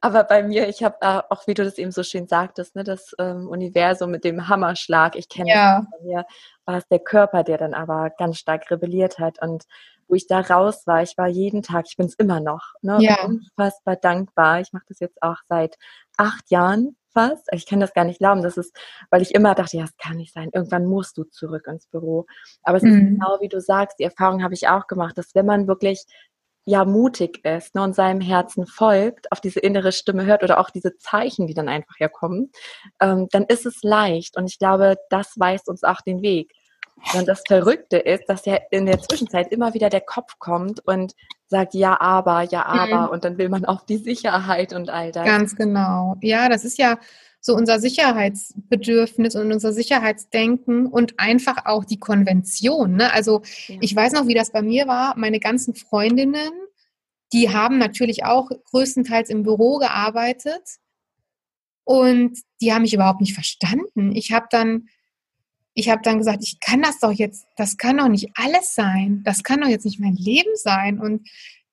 Aber 0.00 0.24
bei 0.24 0.42
mir, 0.42 0.68
ich 0.68 0.82
habe 0.82 0.96
auch, 1.30 1.46
wie 1.46 1.54
du 1.54 1.64
das 1.64 1.78
eben 1.78 1.90
so 1.90 2.02
schön 2.02 2.26
sagtest, 2.28 2.76
ne, 2.76 2.84
das 2.84 3.14
ähm, 3.18 3.48
Universum 3.48 4.10
mit 4.10 4.24
dem 4.24 4.48
Hammerschlag. 4.48 5.16
Ich 5.16 5.28
kenne 5.28 5.50
ja. 5.50 5.80
das 5.80 5.90
bei 5.90 6.06
mir, 6.06 6.26
war 6.64 6.78
es 6.78 6.88
der 6.88 6.98
Körper, 6.98 7.42
der 7.42 7.58
dann 7.58 7.74
aber 7.74 8.10
ganz 8.10 8.38
stark 8.38 8.70
rebelliert 8.70 9.18
hat. 9.18 9.40
Und 9.40 9.64
wo 10.08 10.14
ich 10.14 10.26
da 10.26 10.40
raus 10.40 10.86
war. 10.86 11.02
Ich 11.02 11.16
war 11.16 11.28
jeden 11.28 11.62
Tag, 11.62 11.86
ich 11.88 11.96
bin 11.96 12.06
es 12.06 12.14
immer 12.14 12.40
noch, 12.40 12.74
ne, 12.82 12.98
ja. 13.00 13.24
unfassbar 13.24 13.96
dankbar. 13.96 14.60
Ich 14.60 14.72
mache 14.72 14.84
das 14.88 15.00
jetzt 15.00 15.22
auch 15.22 15.38
seit 15.48 15.76
acht 16.16 16.50
Jahren 16.50 16.96
fast. 17.12 17.48
Ich 17.52 17.66
kann 17.66 17.80
das 17.80 17.94
gar 17.94 18.04
nicht 18.04 18.18
glauben. 18.18 18.42
Das 18.42 18.56
ist, 18.56 18.76
weil 19.10 19.22
ich 19.22 19.34
immer 19.34 19.54
dachte, 19.54 19.76
ja, 19.76 19.84
das 19.84 19.96
kann 19.96 20.16
nicht 20.16 20.34
sein. 20.34 20.50
Irgendwann 20.52 20.86
musst 20.86 21.16
du 21.16 21.24
zurück 21.24 21.66
ins 21.66 21.86
Büro. 21.86 22.26
Aber 22.62 22.76
es 22.76 22.82
mhm. 22.82 22.90
ist 22.90 22.98
genau 22.98 23.38
wie 23.40 23.48
du 23.48 23.60
sagst, 23.60 23.98
die 23.98 24.04
Erfahrung 24.04 24.42
habe 24.42 24.54
ich 24.54 24.68
auch 24.68 24.86
gemacht, 24.86 25.16
dass 25.16 25.34
wenn 25.34 25.46
man 25.46 25.66
wirklich 25.66 26.04
ja 26.64 26.84
mutig 26.84 27.44
ist 27.44 27.74
ne, 27.74 27.82
und 27.82 27.94
seinem 27.94 28.20
Herzen 28.20 28.66
folgt, 28.66 29.30
auf 29.32 29.40
diese 29.40 29.60
innere 29.60 29.92
Stimme 29.92 30.24
hört 30.24 30.42
oder 30.42 30.58
auch 30.58 30.70
diese 30.70 30.96
Zeichen, 30.96 31.46
die 31.46 31.54
dann 31.54 31.68
einfach 31.68 31.98
herkommen, 31.98 32.50
ähm, 33.00 33.28
dann 33.30 33.44
ist 33.44 33.66
es 33.66 33.82
leicht. 33.82 34.36
Und 34.36 34.46
ich 34.46 34.58
glaube, 34.58 34.96
das 35.10 35.34
weist 35.38 35.68
uns 35.68 35.84
auch 35.84 36.00
den 36.00 36.22
Weg. 36.22 36.52
Und 37.12 37.28
das 37.28 37.42
Verrückte 37.46 37.98
ist, 37.98 38.24
dass 38.28 38.46
ja 38.46 38.58
in 38.70 38.86
der 38.86 38.98
Zwischenzeit 39.00 39.52
immer 39.52 39.74
wieder 39.74 39.90
der 39.90 40.00
Kopf 40.00 40.38
kommt 40.38 40.86
und 40.86 41.14
sagt 41.48 41.74
ja, 41.74 42.00
aber, 42.00 42.42
ja, 42.42 42.64
aber. 42.64 43.06
Mhm. 43.06 43.08
Und 43.08 43.24
dann 43.24 43.36
will 43.36 43.48
man 43.48 43.64
auf 43.64 43.84
die 43.84 43.98
Sicherheit 43.98 44.72
und 44.72 44.88
all 44.88 45.12
das. 45.12 45.24
Ganz 45.24 45.54
genau. 45.56 46.16
Ja, 46.22 46.48
das 46.48 46.64
ist 46.64 46.78
ja 46.78 46.98
so 47.46 47.54
unser 47.54 47.78
Sicherheitsbedürfnis 47.78 49.36
und 49.36 49.52
unser 49.52 49.74
Sicherheitsdenken 49.74 50.86
und 50.86 51.20
einfach 51.20 51.66
auch 51.66 51.84
die 51.84 51.98
Konvention. 51.98 52.96
Ne? 52.96 53.12
Also 53.12 53.42
ja. 53.66 53.76
ich 53.82 53.94
weiß 53.94 54.14
noch, 54.14 54.26
wie 54.26 54.32
das 54.32 54.50
bei 54.50 54.62
mir 54.62 54.86
war. 54.86 55.14
Meine 55.18 55.40
ganzen 55.40 55.74
Freundinnen, 55.74 56.50
die 57.34 57.50
haben 57.50 57.76
natürlich 57.76 58.24
auch 58.24 58.48
größtenteils 58.70 59.28
im 59.28 59.42
Büro 59.42 59.76
gearbeitet 59.76 60.62
und 61.84 62.38
die 62.62 62.72
haben 62.72 62.80
mich 62.80 62.94
überhaupt 62.94 63.20
nicht 63.20 63.34
verstanden. 63.34 64.16
Ich 64.16 64.32
habe 64.32 64.46
dann 64.50 64.88
ich 65.74 65.90
habe 65.90 66.00
dann 66.02 66.18
gesagt, 66.18 66.42
ich 66.42 66.60
kann 66.60 66.80
das 66.80 67.00
doch 67.00 67.12
jetzt, 67.12 67.46
das 67.56 67.76
kann 67.76 67.98
doch 67.98 68.08
nicht 68.08 68.30
alles 68.36 68.74
sein. 68.74 69.22
Das 69.24 69.42
kann 69.42 69.60
doch 69.60 69.68
jetzt 69.68 69.84
nicht 69.84 70.00
mein 70.00 70.14
Leben 70.14 70.54
sein. 70.54 70.98
Und 71.00 71.28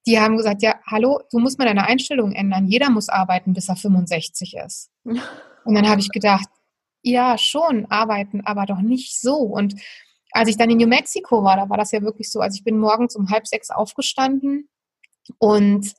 die 0.07 0.19
haben 0.19 0.35
gesagt, 0.35 0.63
ja, 0.63 0.70
hallo, 0.85 1.21
du 1.31 1.39
musst 1.39 1.57
mal 1.59 1.65
deine 1.65 1.85
Einstellung 1.85 2.31
ändern. 2.31 2.67
Jeder 2.67 2.89
muss 2.89 3.09
arbeiten, 3.09 3.53
bis 3.53 3.69
er 3.69 3.75
65 3.75 4.55
ist. 4.65 4.89
Und 5.03 5.75
dann 5.75 5.87
habe 5.87 6.01
ich 6.01 6.09
gedacht, 6.09 6.47
ja, 7.03 7.37
schon 7.37 7.85
arbeiten, 7.89 8.41
aber 8.45 8.65
doch 8.65 8.81
nicht 8.81 9.19
so. 9.19 9.35
Und 9.35 9.75
als 10.31 10.49
ich 10.49 10.57
dann 10.57 10.69
in 10.69 10.77
New 10.77 10.87
Mexico 10.87 11.43
war, 11.43 11.57
da 11.57 11.69
war 11.69 11.77
das 11.77 11.91
ja 11.91 12.01
wirklich 12.01 12.31
so. 12.31 12.39
Also 12.39 12.55
ich 12.55 12.63
bin 12.63 12.77
morgens 12.77 13.15
um 13.15 13.29
halb 13.29 13.47
sechs 13.47 13.69
aufgestanden 13.69 14.69
und 15.37 15.93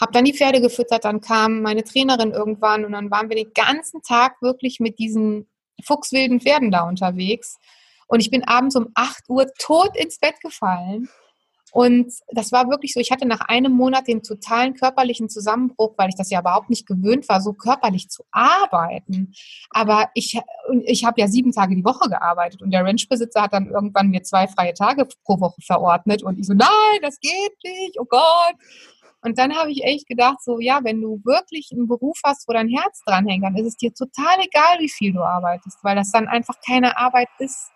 habe 0.00 0.12
dann 0.12 0.24
die 0.24 0.34
Pferde 0.34 0.60
gefüttert. 0.60 1.04
Dann 1.04 1.20
kam 1.20 1.62
meine 1.62 1.84
Trainerin 1.84 2.32
irgendwann 2.32 2.84
und 2.84 2.92
dann 2.92 3.10
waren 3.10 3.28
wir 3.28 3.36
den 3.36 3.52
ganzen 3.52 4.02
Tag 4.02 4.40
wirklich 4.42 4.78
mit 4.80 4.98
diesen 4.98 5.48
fuchswilden 5.84 6.40
Pferden 6.40 6.70
da 6.70 6.88
unterwegs. 6.88 7.56
Und 8.06 8.20
ich 8.20 8.30
bin 8.30 8.44
abends 8.44 8.76
um 8.76 8.88
8 8.94 9.28
Uhr 9.28 9.46
tot 9.58 9.96
ins 9.96 10.18
Bett 10.18 10.40
gefallen. 10.40 11.08
Und 11.72 12.12
das 12.28 12.52
war 12.52 12.68
wirklich 12.68 12.92
so, 12.92 13.00
ich 13.00 13.10
hatte 13.10 13.26
nach 13.26 13.40
einem 13.40 13.72
Monat 13.72 14.08
den 14.08 14.22
totalen 14.22 14.74
körperlichen 14.74 15.28
Zusammenbruch, 15.28 15.94
weil 15.96 16.08
ich 16.08 16.16
das 16.16 16.30
ja 16.30 16.40
überhaupt 16.40 16.70
nicht 16.70 16.86
gewöhnt 16.86 17.28
war, 17.28 17.40
so 17.40 17.52
körperlich 17.52 18.08
zu 18.08 18.24
arbeiten. 18.30 19.32
Aber 19.70 20.08
ich, 20.14 20.38
ich 20.84 21.04
habe 21.04 21.20
ja 21.20 21.28
sieben 21.28 21.52
Tage 21.52 21.74
die 21.74 21.84
Woche 21.84 22.08
gearbeitet 22.08 22.62
und 22.62 22.70
der 22.70 22.84
Ranchbesitzer 22.84 23.42
hat 23.42 23.52
dann 23.52 23.66
irgendwann 23.66 24.08
mir 24.08 24.22
zwei 24.22 24.48
freie 24.48 24.74
Tage 24.74 25.06
pro 25.24 25.40
Woche 25.40 25.60
verordnet 25.62 26.22
und 26.22 26.38
ich 26.38 26.46
so, 26.46 26.54
nein, 26.54 26.68
das 27.02 27.18
geht 27.20 27.52
nicht, 27.64 27.98
oh 27.98 28.06
Gott. 28.08 28.54
Und 29.20 29.38
dann 29.38 29.56
habe 29.56 29.70
ich 29.70 29.82
echt 29.82 30.06
gedacht, 30.06 30.42
so, 30.42 30.60
ja, 30.60 30.80
wenn 30.84 31.00
du 31.00 31.20
wirklich 31.24 31.70
einen 31.72 31.88
Beruf 31.88 32.18
hast, 32.24 32.46
wo 32.48 32.52
dein 32.52 32.68
Herz 32.68 33.02
dranhängt, 33.04 33.44
dann 33.44 33.56
ist 33.56 33.66
es 33.66 33.76
dir 33.76 33.92
total 33.92 34.38
egal, 34.38 34.78
wie 34.78 34.88
viel 34.88 35.12
du 35.12 35.22
arbeitest, 35.22 35.78
weil 35.82 35.96
das 35.96 36.12
dann 36.12 36.28
einfach 36.28 36.54
keine 36.64 36.96
Arbeit 36.96 37.28
ist. 37.38 37.70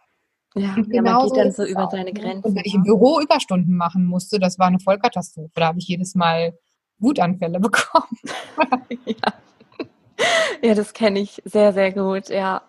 Ja, 0.55 0.75
und 0.75 0.93
ja 0.93 1.03
man 1.03 1.25
geht 1.25 1.37
dann 1.37 1.53
so 1.53 1.65
über 1.65 1.88
seine 1.91 2.12
ne? 2.12 2.12
Grenzen. 2.12 2.45
Und 2.45 2.57
wenn 2.57 2.65
ich 2.65 2.75
im 2.75 2.83
Büro 2.83 3.21
Überstunden 3.21 3.77
machen 3.77 4.07
musste, 4.07 4.38
das 4.38 4.59
war 4.59 4.67
eine 4.67 4.81
Vollkatastrophe. 4.81 5.53
Da 5.55 5.67
habe 5.67 5.79
ich 5.79 5.88
jedes 5.88 6.15
Mal 6.15 6.59
Wutanfälle 6.99 7.61
bekommen. 7.61 8.19
ja. 9.05 9.33
ja, 10.62 10.75
das 10.75 10.93
kenne 10.93 11.21
ich 11.21 11.43
sehr, 11.45 11.73
sehr 11.73 11.93
gut, 11.93 12.29
ja. 12.29 12.62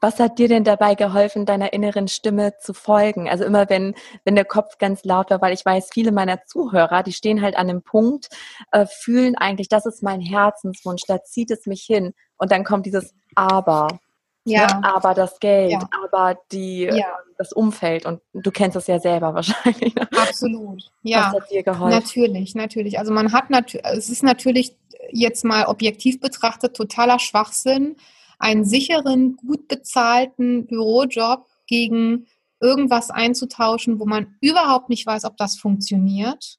Was 0.00 0.18
hat 0.18 0.38
dir 0.38 0.48
denn 0.48 0.64
dabei 0.64 0.94
geholfen, 0.94 1.46
deiner 1.46 1.72
inneren 1.72 2.08
Stimme 2.08 2.54
zu 2.58 2.72
folgen? 2.72 3.28
Also 3.28 3.44
immer 3.44 3.68
wenn, 3.68 3.94
wenn 4.24 4.34
der 4.34 4.44
Kopf 4.44 4.78
ganz 4.78 5.04
laut 5.04 5.30
war, 5.30 5.40
weil 5.40 5.52
ich 5.52 5.64
weiß, 5.64 5.90
viele 5.92 6.10
meiner 6.10 6.44
Zuhörer, 6.46 7.02
die 7.02 7.12
stehen 7.12 7.42
halt 7.42 7.56
an 7.56 7.68
einem 7.68 7.82
Punkt, 7.82 8.28
äh, 8.72 8.86
fühlen 8.86 9.36
eigentlich, 9.36 9.68
das 9.68 9.86
ist 9.86 10.02
mein 10.02 10.20
Herzenswunsch, 10.20 11.02
da 11.06 11.22
zieht 11.22 11.50
es 11.50 11.66
mich 11.66 11.82
hin. 11.82 12.14
Und 12.38 12.50
dann 12.50 12.64
kommt 12.64 12.86
dieses 12.86 13.14
Aber. 13.34 14.00
Ja. 14.48 14.66
Ne? 14.66 14.84
Aber 14.84 15.14
das 15.14 15.38
Geld, 15.40 15.72
ja. 15.72 15.88
aber 16.04 16.38
die, 16.52 16.84
ja. 16.84 17.18
das 17.36 17.52
Umfeld 17.52 18.06
und 18.06 18.20
du 18.32 18.50
kennst 18.50 18.76
es 18.76 18.86
ja 18.86 18.98
selber 18.98 19.34
wahrscheinlich. 19.34 19.94
Ne? 19.94 20.08
Absolut. 20.16 20.82
Ja. 21.02 21.32
Was 21.32 21.42
hat 21.42 21.50
dir 21.50 21.62
geholfen? 21.62 21.90
Natürlich, 21.90 22.54
natürlich. 22.54 22.98
Also 22.98 23.12
man 23.12 23.32
hat 23.32 23.50
natürlich, 23.50 23.86
es 23.86 24.08
ist 24.08 24.22
natürlich 24.22 24.76
jetzt 25.10 25.44
mal 25.44 25.66
objektiv 25.66 26.20
betrachtet 26.20 26.76
totaler 26.76 27.18
Schwachsinn, 27.18 27.96
einen 28.38 28.64
sicheren, 28.64 29.36
gut 29.36 29.68
bezahlten 29.68 30.66
Bürojob 30.66 31.46
gegen 31.66 32.26
irgendwas 32.60 33.10
einzutauschen, 33.10 34.00
wo 34.00 34.06
man 34.06 34.36
überhaupt 34.40 34.88
nicht 34.88 35.06
weiß, 35.06 35.24
ob 35.24 35.36
das 35.36 35.56
funktioniert, 35.56 36.58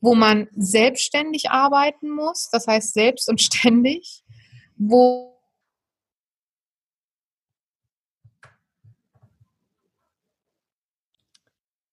wo 0.00 0.14
man 0.14 0.48
selbstständig 0.56 1.50
arbeiten 1.50 2.10
muss, 2.10 2.48
das 2.50 2.66
heißt 2.66 2.94
selbst 2.94 3.28
und 3.28 3.40
ständig, 3.40 4.22
wo 4.76 5.30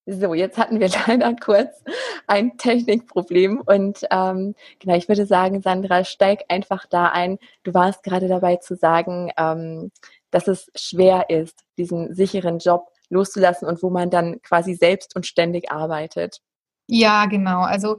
So, 0.10 0.34
jetzt 0.34 0.58
hatten 0.58 0.80
wir 0.80 0.90
leider 1.08 1.36
kurz 1.36 1.84
ein 2.28 2.58
Technikproblem 2.58 3.60
und 3.60 4.06
ähm, 4.10 4.56
genau, 4.80 4.96
ich 4.96 5.10
würde 5.10 5.26
sagen, 5.26 5.62
Sandra, 5.62 6.06
steig 6.06 6.46
einfach 6.48 6.86
da 6.86 7.10
ein. 7.10 7.40
Du 7.64 7.74
warst 7.74 8.04
gerade 8.04 8.30
dabei 8.30 8.56
zu 8.56 8.76
sagen, 8.76 9.32
ähm, 9.38 9.92
dass 10.32 10.48
es 10.48 10.72
schwer 10.76 11.30
ist, 11.30 11.60
diesen 11.78 12.16
sicheren 12.16 12.60
Job 12.60 12.88
loszulassen 13.10 13.68
und 13.68 13.84
wo 13.84 13.90
man 13.90 14.10
dann 14.10 14.42
quasi 14.42 14.76
selbst 14.76 15.14
und 15.16 15.26
ständig 15.26 15.72
arbeitet. 15.72 16.42
Ja, 16.88 17.26
genau. 17.26 17.62
Also 17.62 17.98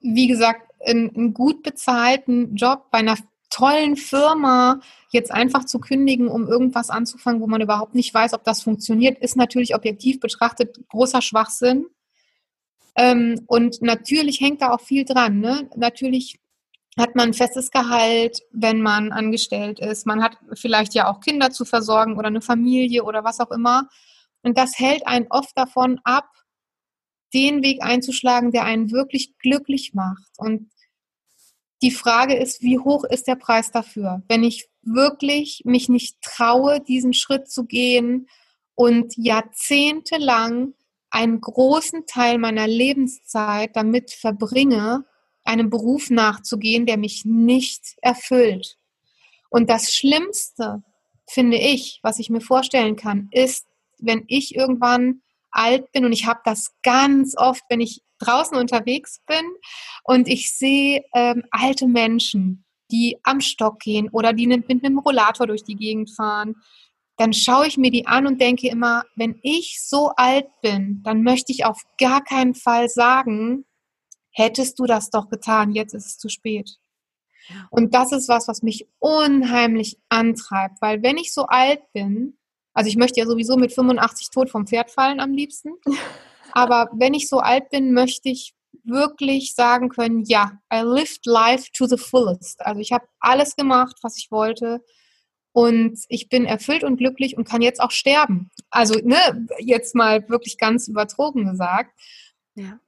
wie 0.00 0.28
gesagt, 0.28 0.70
einen 0.86 1.34
gut 1.34 1.64
bezahlten 1.64 2.54
Job 2.54 2.90
bei 2.92 2.98
einer 2.98 3.16
tollen 3.50 3.96
Firma 3.96 4.80
jetzt 5.10 5.32
einfach 5.32 5.64
zu 5.64 5.80
kündigen, 5.80 6.28
um 6.28 6.48
irgendwas 6.48 6.88
anzufangen, 6.88 7.40
wo 7.40 7.46
man 7.46 7.60
überhaupt 7.60 7.94
nicht 7.94 8.14
weiß, 8.14 8.32
ob 8.32 8.44
das 8.44 8.62
funktioniert, 8.62 9.18
ist 9.18 9.36
natürlich 9.36 9.74
objektiv 9.74 10.20
betrachtet 10.20 10.78
großer 10.88 11.20
Schwachsinn. 11.20 11.86
Ähm, 12.96 13.42
und 13.46 13.82
natürlich 13.82 14.40
hängt 14.40 14.62
da 14.62 14.72
auch 14.72 14.80
viel 14.80 15.04
dran. 15.04 15.40
Ne? 15.40 15.68
Natürlich 15.76 16.38
hat 16.96 17.14
man 17.14 17.28
ein 17.28 17.34
festes 17.34 17.70
Gehalt, 17.70 18.42
wenn 18.52 18.80
man 18.80 19.12
angestellt 19.12 19.80
ist. 19.80 20.06
Man 20.06 20.22
hat 20.22 20.36
vielleicht 20.54 20.94
ja 20.94 21.08
auch 21.08 21.20
Kinder 21.20 21.50
zu 21.50 21.64
versorgen 21.64 22.16
oder 22.16 22.28
eine 22.28 22.40
Familie 22.40 23.04
oder 23.04 23.24
was 23.24 23.40
auch 23.40 23.50
immer. 23.50 23.88
Und 24.42 24.58
das 24.58 24.78
hält 24.78 25.06
einen 25.06 25.26
oft 25.30 25.56
davon 25.56 26.00
ab, 26.04 26.28
den 27.32 27.62
Weg 27.62 27.82
einzuschlagen, 27.82 28.50
der 28.50 28.64
einen 28.64 28.90
wirklich 28.90 29.38
glücklich 29.38 29.94
macht. 29.94 30.30
Und 30.36 30.70
die 31.82 31.90
Frage 31.90 32.36
ist, 32.36 32.62
wie 32.62 32.78
hoch 32.78 33.04
ist 33.04 33.26
der 33.26 33.36
Preis 33.36 33.70
dafür? 33.70 34.22
Wenn 34.28 34.44
ich 34.44 34.68
wirklich 34.82 35.62
mich 35.64 35.88
nicht 35.88 36.20
traue, 36.22 36.80
diesen 36.80 37.12
Schritt 37.12 37.50
zu 37.50 37.64
gehen 37.64 38.28
und 38.74 39.14
jahrzehntelang 39.16 40.74
einen 41.10 41.40
großen 41.40 42.06
Teil 42.06 42.38
meiner 42.38 42.66
Lebenszeit 42.66 43.74
damit 43.74 44.10
verbringe, 44.10 45.04
einem 45.44 45.70
Beruf 45.70 46.10
nachzugehen, 46.10 46.86
der 46.86 46.96
mich 46.96 47.24
nicht 47.24 47.96
erfüllt. 48.02 48.76
Und 49.48 49.68
das 49.68 49.94
Schlimmste, 49.94 50.82
finde 51.26 51.58
ich, 51.58 52.00
was 52.02 52.18
ich 52.18 52.30
mir 52.30 52.40
vorstellen 52.40 52.96
kann, 52.96 53.28
ist, 53.32 53.66
wenn 53.98 54.24
ich 54.28 54.54
irgendwann 54.54 55.22
alt 55.50 55.90
bin 55.92 56.04
und 56.04 56.12
ich 56.12 56.26
habe 56.26 56.40
das 56.44 56.72
ganz 56.82 57.36
oft, 57.36 57.62
wenn 57.68 57.80
ich 57.80 58.02
draußen 58.20 58.56
unterwegs 58.56 59.20
bin 59.26 59.44
und 60.04 60.28
ich 60.28 60.56
sehe 60.56 61.02
ähm, 61.14 61.44
alte 61.50 61.86
Menschen, 61.86 62.64
die 62.90 63.18
am 63.22 63.40
Stock 63.40 63.80
gehen 63.80 64.08
oder 64.10 64.32
die 64.32 64.46
mit 64.46 64.70
einem 64.70 64.98
Rollator 64.98 65.46
durch 65.46 65.64
die 65.64 65.76
Gegend 65.76 66.10
fahren, 66.14 66.56
dann 67.16 67.32
schaue 67.32 67.66
ich 67.66 67.76
mir 67.76 67.90
die 67.90 68.06
an 68.06 68.26
und 68.26 68.40
denke 68.40 68.68
immer, 68.68 69.04
wenn 69.14 69.38
ich 69.42 69.78
so 69.82 70.10
alt 70.16 70.48
bin, 70.62 71.02
dann 71.04 71.22
möchte 71.22 71.52
ich 71.52 71.64
auf 71.64 71.82
gar 71.98 72.24
keinen 72.24 72.54
Fall 72.54 72.88
sagen, 72.88 73.66
hättest 74.32 74.78
du 74.78 74.86
das 74.86 75.10
doch 75.10 75.28
getan, 75.28 75.72
jetzt 75.72 75.92
ist 75.92 76.06
es 76.06 76.18
zu 76.18 76.28
spät. 76.28 76.78
Und 77.70 77.94
das 77.94 78.12
ist 78.12 78.28
was, 78.28 78.48
was 78.48 78.62
mich 78.62 78.88
unheimlich 78.98 79.98
antreibt, 80.08 80.80
weil 80.80 81.02
wenn 81.02 81.18
ich 81.18 81.32
so 81.32 81.46
alt 81.46 81.80
bin, 81.92 82.38
also 82.72 82.88
ich 82.88 82.96
möchte 82.96 83.20
ja 83.20 83.26
sowieso 83.26 83.56
mit 83.56 83.72
85 83.72 84.30
tot 84.30 84.48
vom 84.48 84.66
Pferd 84.66 84.90
fallen 84.90 85.20
am 85.20 85.32
liebsten, 85.32 85.72
aber 86.52 86.90
wenn 86.92 87.14
ich 87.14 87.28
so 87.28 87.38
alt 87.38 87.70
bin, 87.70 87.92
möchte 87.92 88.28
ich 88.28 88.54
wirklich 88.84 89.54
sagen 89.54 89.88
können, 89.88 90.24
ja, 90.24 90.52
I 90.72 90.82
lived 90.82 91.26
life 91.26 91.68
to 91.72 91.86
the 91.86 91.96
fullest. 91.96 92.64
Also 92.64 92.80
ich 92.80 92.92
habe 92.92 93.06
alles 93.20 93.56
gemacht, 93.56 93.96
was 94.02 94.16
ich 94.16 94.30
wollte 94.30 94.80
und 95.52 95.98
ich 96.08 96.28
bin 96.28 96.44
erfüllt 96.44 96.84
und 96.84 96.96
glücklich 96.96 97.36
und 97.36 97.44
kann 97.44 97.62
jetzt 97.62 97.80
auch 97.80 97.90
sterben. 97.90 98.50
Also 98.70 98.94
ne, 99.02 99.46
jetzt 99.58 99.94
mal 99.94 100.28
wirklich 100.28 100.58
ganz 100.58 100.88
übertrogen 100.88 101.46
gesagt. 101.46 101.92
Ja. 102.54 102.78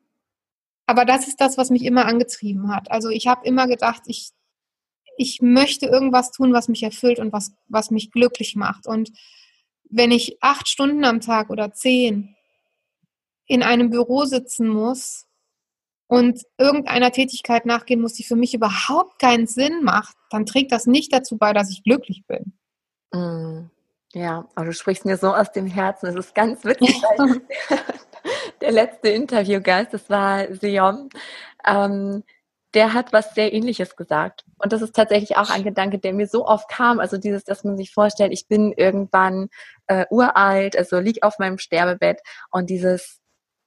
Aber 0.86 1.04
das 1.04 1.28
ist 1.28 1.40
das, 1.40 1.58
was 1.58 1.70
mich 1.70 1.84
immer 1.84 2.06
angetrieben 2.06 2.74
hat. 2.74 2.90
Also 2.90 3.08
ich 3.08 3.26
habe 3.26 3.46
immer 3.46 3.66
gedacht, 3.66 4.02
ich, 4.06 4.30
ich 5.16 5.40
möchte 5.40 5.86
irgendwas 5.86 6.30
tun, 6.30 6.52
was 6.52 6.68
mich 6.68 6.82
erfüllt 6.82 7.18
und 7.18 7.32
was, 7.32 7.52
was 7.68 7.90
mich 7.90 8.10
glücklich 8.10 8.56
macht. 8.56 8.86
Und 8.86 9.10
wenn 9.88 10.10
ich 10.10 10.38
acht 10.40 10.68
Stunden 10.68 11.04
am 11.04 11.20
Tag 11.20 11.50
oder 11.50 11.72
zehn 11.72 12.34
in 13.46 13.62
einem 13.62 13.90
Büro 13.90 14.24
sitzen 14.24 14.68
muss 14.68 15.26
und 16.06 16.42
irgendeiner 16.58 17.10
Tätigkeit 17.10 17.64
nachgehen 17.64 18.00
muss, 18.00 18.12
die 18.12 18.24
für 18.24 18.36
mich 18.36 18.52
überhaupt 18.52 19.18
keinen 19.18 19.46
Sinn 19.46 19.82
macht, 19.82 20.14
dann 20.30 20.46
trägt 20.46 20.70
das 20.72 20.86
nicht 20.86 21.12
dazu 21.12 21.38
bei, 21.38 21.52
dass 21.52 21.70
ich 21.70 21.84
glücklich 21.84 22.24
bin. 22.26 22.52
Mm, 23.12 23.70
ja, 24.12 24.46
aber 24.54 24.66
du 24.66 24.72
sprichst 24.74 25.04
mir 25.04 25.16
so 25.16 25.34
aus 25.34 25.52
dem 25.52 25.66
Herzen. 25.66 26.06
Es 26.08 26.16
ist 26.16 26.34
ganz 26.34 26.64
witzig. 26.64 27.00
der 28.60 28.72
letzte 28.72 29.08
Interviewgast, 29.08 29.94
das 29.94 30.10
war 30.10 30.52
Seom, 30.54 31.08
ähm, 31.66 32.24
der 32.74 32.94
hat 32.94 33.12
was 33.12 33.34
sehr 33.34 33.52
ähnliches 33.52 33.96
gesagt. 33.96 34.44
Und 34.58 34.72
das 34.72 34.82
ist 34.82 34.94
tatsächlich 34.94 35.36
auch 35.36 35.50
ein 35.50 35.62
Gedanke, 35.64 35.98
der 35.98 36.12
mir 36.12 36.26
so 36.26 36.46
oft 36.46 36.68
kam. 36.68 37.00
Also 37.00 37.18
dieses, 37.18 37.44
dass 37.44 37.64
man 37.64 37.76
sich 37.76 37.92
vorstellt, 37.92 38.32
ich 38.32 38.48
bin 38.48 38.72
irgendwann 38.72 39.48
äh, 39.86 40.06
uralt, 40.10 40.76
also 40.76 40.98
lieg 40.98 41.22
auf 41.22 41.38
meinem 41.38 41.58
Sterbebett 41.58 42.20
und 42.50 42.70
dieses, 42.70 43.21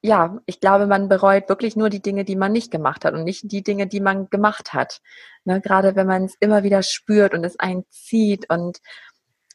ja, 0.06 0.38
ich 0.46 0.60
glaube, 0.60 0.86
man 0.86 1.10
bereut 1.10 1.50
wirklich 1.50 1.76
nur 1.76 1.90
die 1.90 2.02
Dinge, 2.02 2.26
die 2.26 2.36
man 2.36 2.52
nicht 2.52 2.70
gemacht 2.70 3.04
hat 3.06 3.16
und 3.16 3.24
nicht 3.24 3.52
die 3.52 3.64
Dinge, 3.64 3.88
die 3.88 4.00
man 4.00 4.30
gemacht 4.30 4.74
hat. 4.74 5.02
Ne, 5.46 5.62
gerade 5.62 5.96
wenn 5.96 6.06
man 6.06 6.26
es 6.26 6.36
immer 6.40 6.64
wieder 6.64 6.84
spürt 6.84 7.34
und 7.34 7.44
es 7.44 7.60
einen 7.60 7.86
zieht. 7.90 8.50
Und 8.50 8.80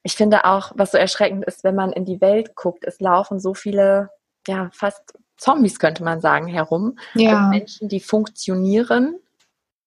ich 0.03 0.15
finde 0.15 0.45
auch, 0.45 0.73
was 0.75 0.91
so 0.91 0.99
erschreckend 0.99 1.45
ist, 1.45 1.63
wenn 1.63 1.77
man 1.77 1.93
in 1.93 2.05
die 2.05 2.21
Welt 2.21 2.57
guckt, 2.57 2.85
es 2.85 3.01
laufen 3.01 3.39
so 3.39 3.55
viele, 3.55 4.11
ja, 4.47 4.71
fast 4.73 5.15
Zombies 5.37 5.79
könnte 5.79 6.03
man 6.03 6.21
sagen, 6.21 6.49
herum. 6.49 6.99
Ja. 7.15 7.37
Also 7.37 7.51
Menschen, 7.51 7.89
die 7.89 8.01
funktionieren, 8.01 9.21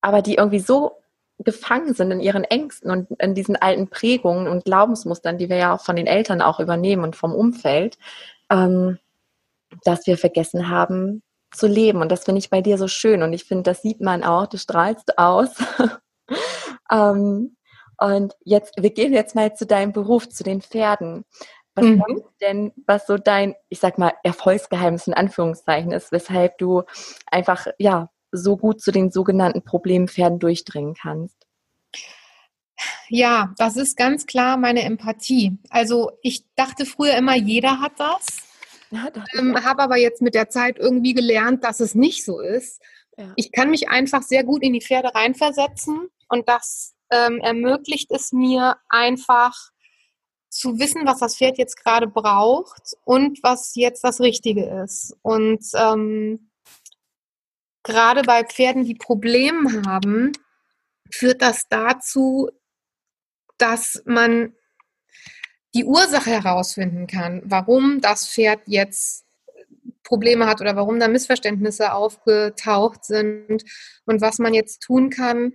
aber 0.02 0.22
die 0.22 0.36
irgendwie 0.36 0.60
so 0.60 0.94
gefangen 1.40 1.94
sind 1.94 2.12
in 2.12 2.22
ihren 2.22 2.46
Ängsten 2.46 2.90
und 2.90 3.12
in 3.20 3.36
diesen 3.36 3.58
alten 3.58 3.90
Prägungen 3.90 4.48
und 4.48 4.64
Glaubensmustern, 4.64 5.38
die 5.38 5.50
wir 5.50 5.58
ja 5.58 5.76
auch 5.76 5.82
von 5.82 5.98
den 5.98 6.08
Eltern 6.08 6.42
auch 6.42 6.62
übernehmen 6.62 7.04
und 7.04 7.18
vom 7.18 7.36
Umfeld. 7.36 7.98
Ähm, 8.50 8.98
dass 9.84 10.08
wir 10.08 10.18
vergessen 10.18 10.70
haben 10.70 11.22
zu 11.54 11.68
leben. 11.68 12.02
Und 12.02 12.12
das 12.12 12.24
finde 12.26 12.40
ich 12.40 12.50
bei 12.50 12.62
dir 12.62 12.78
so 12.78 12.88
schön. 12.88 13.24
Und 13.24 13.34
ich 13.34 13.46
finde, 13.46 13.64
das 13.64 13.82
sieht 13.82 14.02
man 14.02 14.24
auch, 14.24 14.48
du 14.48 14.58
strahlst 14.58 15.18
aus. 15.18 15.50
ähm, 16.92 17.56
und 18.00 18.34
jetzt, 18.44 18.74
wir 18.78 18.90
gehen 18.90 19.14
jetzt 19.14 19.36
mal 19.36 19.56
zu 19.56 19.66
deinem 19.66 19.94
Beruf, 19.94 20.28
zu 20.30 20.44
den 20.44 20.62
Pferden. 20.62 21.26
Was 21.76 21.86
mhm. 21.86 22.04
du 22.08 22.24
denn, 22.42 22.72
was 22.86 23.08
so 23.08 23.18
dein, 23.18 23.56
ich 23.70 23.80
sag 23.80 23.98
mal, 23.98 24.14
Erfolgsgeheimnis 24.24 25.08
in 25.08 25.14
Anführungszeichen 25.14 25.92
ist, 25.92 26.12
weshalb 26.12 26.58
du 26.58 26.84
einfach, 27.28 27.68
ja, 27.80 28.10
so 28.32 28.58
gut 28.58 28.82
zu 28.82 28.92
den 28.92 29.12
sogenannten 29.12 29.64
Problempferden 29.64 30.40
durchdringen 30.40 30.96
kannst? 30.96 31.38
Ja, 33.10 33.54
das 33.58 33.78
ist 33.78 33.96
ganz 33.96 34.26
klar 34.26 34.58
meine 34.58 34.84
Empathie. 34.84 35.58
Also 35.70 36.12
ich 36.22 36.44
dachte 36.56 36.86
früher 36.86 37.16
immer, 37.16 37.36
jeder 37.36 37.80
hat 37.80 38.00
das. 38.00 38.43
Ja, 38.94 39.10
ähm, 39.34 39.64
habe 39.64 39.82
aber 39.82 39.98
jetzt 39.98 40.22
mit 40.22 40.36
der 40.36 40.50
Zeit 40.50 40.78
irgendwie 40.78 41.14
gelernt, 41.14 41.64
dass 41.64 41.80
es 41.80 41.96
nicht 41.96 42.24
so 42.24 42.40
ist. 42.40 42.80
Ja. 43.18 43.34
Ich 43.36 43.52
kann 43.52 43.72
mich 43.72 43.90
einfach 43.90 44.22
sehr 44.22 44.44
gut 44.44 44.62
in 44.62 44.74
die 44.74 44.82
Pferde 44.82 45.16
reinversetzen 45.16 46.10
und 46.30 46.48
das 46.48 46.94
ähm, 47.10 47.40
ermöglicht 47.40 48.12
es 48.12 48.32
mir 48.32 48.78
einfach 48.90 49.56
zu 50.50 50.78
wissen, 50.78 51.08
was 51.08 51.20
das 51.20 51.38
Pferd 51.38 51.58
jetzt 51.58 51.84
gerade 51.84 52.08
braucht 52.08 52.94
und 53.04 53.42
was 53.42 53.74
jetzt 53.74 54.04
das 54.04 54.20
Richtige 54.22 54.84
ist. 54.84 55.18
Und 55.24 55.66
ähm, 55.74 56.52
gerade 57.82 58.22
bei 58.22 58.44
Pferden, 58.44 58.86
die 58.86 58.94
Probleme 58.94 59.82
haben, 59.88 60.34
führt 61.12 61.42
das 61.42 61.68
dazu, 61.68 62.52
dass 63.58 64.04
man 64.06 64.56
die 65.74 65.86
Ursache 65.86 66.30
herausfinden 66.30 67.08
kann, 67.08 67.42
warum 67.46 68.00
das 68.02 68.28
Pferd 68.28 68.62
jetzt 68.66 69.26
Probleme 70.04 70.46
hat 70.46 70.62
oder 70.62 70.76
warum 70.76 71.00
da 71.00 71.08
Missverständnisse 71.08 71.94
aufgetaucht 71.94 73.06
sind 73.06 73.64
und 74.06 74.22
was 74.22 74.38
man 74.40 74.54
jetzt 74.54 74.82
tun 74.82 75.10
kann, 75.10 75.54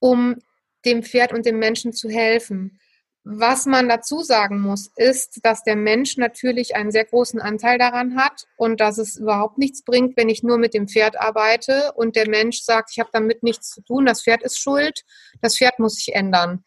um 0.00 0.36
dem 0.84 1.02
Pferd 1.02 1.32
und 1.32 1.46
dem 1.46 1.58
Menschen 1.58 1.92
zu 1.92 2.10
helfen. 2.10 2.78
Was 3.26 3.64
man 3.64 3.88
dazu 3.88 4.22
sagen 4.22 4.60
muss, 4.60 4.90
ist, 4.96 5.40
dass 5.44 5.62
der 5.62 5.76
Mensch 5.76 6.18
natürlich 6.18 6.76
einen 6.76 6.90
sehr 6.90 7.06
großen 7.06 7.40
Anteil 7.40 7.78
daran 7.78 8.16
hat 8.16 8.44
und 8.58 8.80
dass 8.80 8.98
es 8.98 9.16
überhaupt 9.16 9.56
nichts 9.56 9.82
bringt, 9.82 10.18
wenn 10.18 10.28
ich 10.28 10.42
nur 10.42 10.58
mit 10.58 10.74
dem 10.74 10.88
Pferd 10.88 11.18
arbeite 11.18 11.92
und 11.94 12.16
der 12.16 12.28
Mensch 12.28 12.60
sagt, 12.60 12.90
ich 12.92 12.98
habe 13.00 13.08
damit 13.14 13.42
nichts 13.42 13.70
zu 13.70 13.80
tun, 13.80 14.04
das 14.04 14.22
Pferd 14.22 14.42
ist 14.42 14.58
schuld, 14.58 15.04
das 15.40 15.56
Pferd 15.56 15.78
muss 15.78 15.94
sich 15.94 16.14
ändern, 16.14 16.64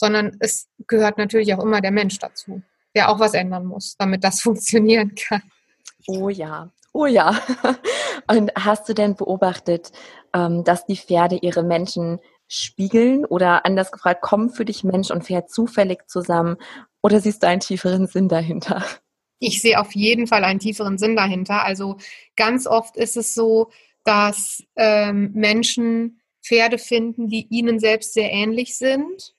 sondern 0.00 0.36
es 0.40 0.68
gehört 0.88 1.18
natürlich 1.18 1.54
auch 1.54 1.62
immer 1.62 1.82
der 1.82 1.90
Mensch 1.90 2.18
dazu, 2.18 2.62
der 2.96 3.10
auch 3.10 3.20
was 3.20 3.34
ändern 3.34 3.66
muss, 3.66 3.96
damit 3.98 4.24
das 4.24 4.40
funktionieren 4.42 5.14
kann. 5.14 5.42
Oh 6.06 6.30
ja, 6.30 6.70
oh 6.92 7.06
ja. 7.06 7.38
Und 8.26 8.50
hast 8.56 8.88
du 8.88 8.94
denn 8.94 9.14
beobachtet, 9.14 9.92
ähm, 10.34 10.64
dass 10.64 10.86
die 10.86 10.96
Pferde 10.96 11.36
ihre 11.36 11.62
Menschen 11.62 12.18
spiegeln 12.48 13.24
oder 13.26 13.66
anders 13.66 13.92
gefragt, 13.92 14.22
kommen 14.22 14.50
für 14.50 14.64
dich 14.64 14.82
Mensch 14.82 15.10
und 15.10 15.24
Pferd 15.24 15.50
zufällig 15.50 16.08
zusammen 16.08 16.56
oder 17.02 17.20
siehst 17.20 17.42
du 17.42 17.46
einen 17.46 17.60
tieferen 17.60 18.06
Sinn 18.06 18.28
dahinter? 18.28 18.84
Ich 19.38 19.60
sehe 19.62 19.78
auf 19.78 19.94
jeden 19.94 20.26
Fall 20.26 20.44
einen 20.44 20.58
tieferen 20.58 20.98
Sinn 20.98 21.14
dahinter. 21.14 21.64
Also 21.64 21.96
ganz 22.36 22.66
oft 22.66 22.96
ist 22.96 23.16
es 23.16 23.34
so, 23.34 23.70
dass 24.04 24.64
ähm, 24.76 25.30
Menschen 25.34 26.20
Pferde 26.42 26.78
finden, 26.78 27.28
die 27.28 27.46
ihnen 27.50 27.78
selbst 27.78 28.14
sehr 28.14 28.30
ähnlich 28.32 28.76
sind. 28.76 29.34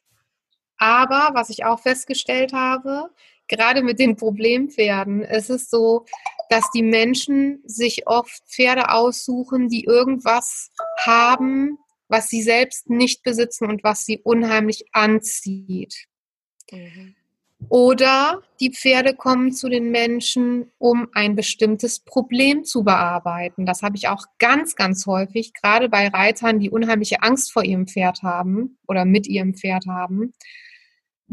Aber 0.82 1.30
was 1.36 1.52
ich 1.52 1.63
auch 1.63 1.80
festgestellt 1.80 2.54
habe, 2.54 3.12
gerade 3.48 3.84
mit 3.84 4.00
den 4.00 4.15
Problempferden, 4.15 5.22
ist 5.22 5.52
es 5.52 5.70
so, 5.70 6.06
dass 6.50 6.72
die 6.72 6.82
Menschen 6.82 7.62
sich 7.65 8.08
oft 8.08 8.41
Pferde 8.48 8.89
aussuchen, 8.89 9.70
die 9.70 9.84
irgendwas 9.84 10.72
haben, 10.98 11.78
was 12.08 12.30
sie 12.30 12.41
selbst 12.41 12.89
nicht 12.89 13.22
besitzen 13.22 13.70
und 13.70 13.84
was 13.84 14.06
sie 14.06 14.22
unheimlich 14.24 14.86
anzieht. 14.91 16.08
Mhm. 16.72 17.15
Oder 17.70 18.41
die 18.60 18.72
Pferde 18.72 19.13
kommen 19.13 19.52
zu 19.52 19.70
den 19.70 19.91
Menschen, 19.91 20.72
um 20.80 21.10
ein 21.13 21.36
bestimmtes 21.36 22.00
Problem 22.00 22.63
zu 22.63 22.84
bearbeiten. 22.84 23.67
Das 23.67 23.84
habe 23.84 23.98
ich 23.98 24.08
auch 24.08 24.26
ganz, 24.39 24.76
ganz 24.76 25.06
häufig, 25.06 25.54
gerade 25.54 25.89
bei 25.89 26.08
Reitern, 26.08 26.60
die 26.60 26.72
unheimliche 26.72 27.22
Angst 27.22 27.54
vor 27.54 27.63
ihrem 27.63 27.86
Pferd 27.86 28.24
haben 28.24 28.80
oder 28.88 29.06
mit 29.06 29.28
ihrem 29.28 29.54
Pferd 29.54 29.86
haben, 29.86 30.34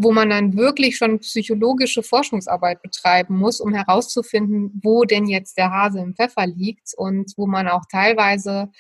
wo 0.00 0.12
man 0.12 0.30
dann 0.30 0.56
wirklich 0.56 0.96
schon 0.96 1.18
psychologische 1.18 2.04
Forschungsarbeit 2.04 2.82
betreiben 2.82 3.36
muss, 3.36 3.60
um 3.60 3.74
herauszufinden, 3.74 4.80
wo 4.80 5.02
denn 5.02 5.26
jetzt 5.26 5.58
der 5.58 5.72
Hase 5.72 5.98
im 5.98 6.14
Pfeffer 6.14 6.46
liegt 6.46 6.94
und 6.96 7.32
wo 7.36 7.48
man 7.48 7.66
auch 7.66 7.82
teilweise 7.90 8.70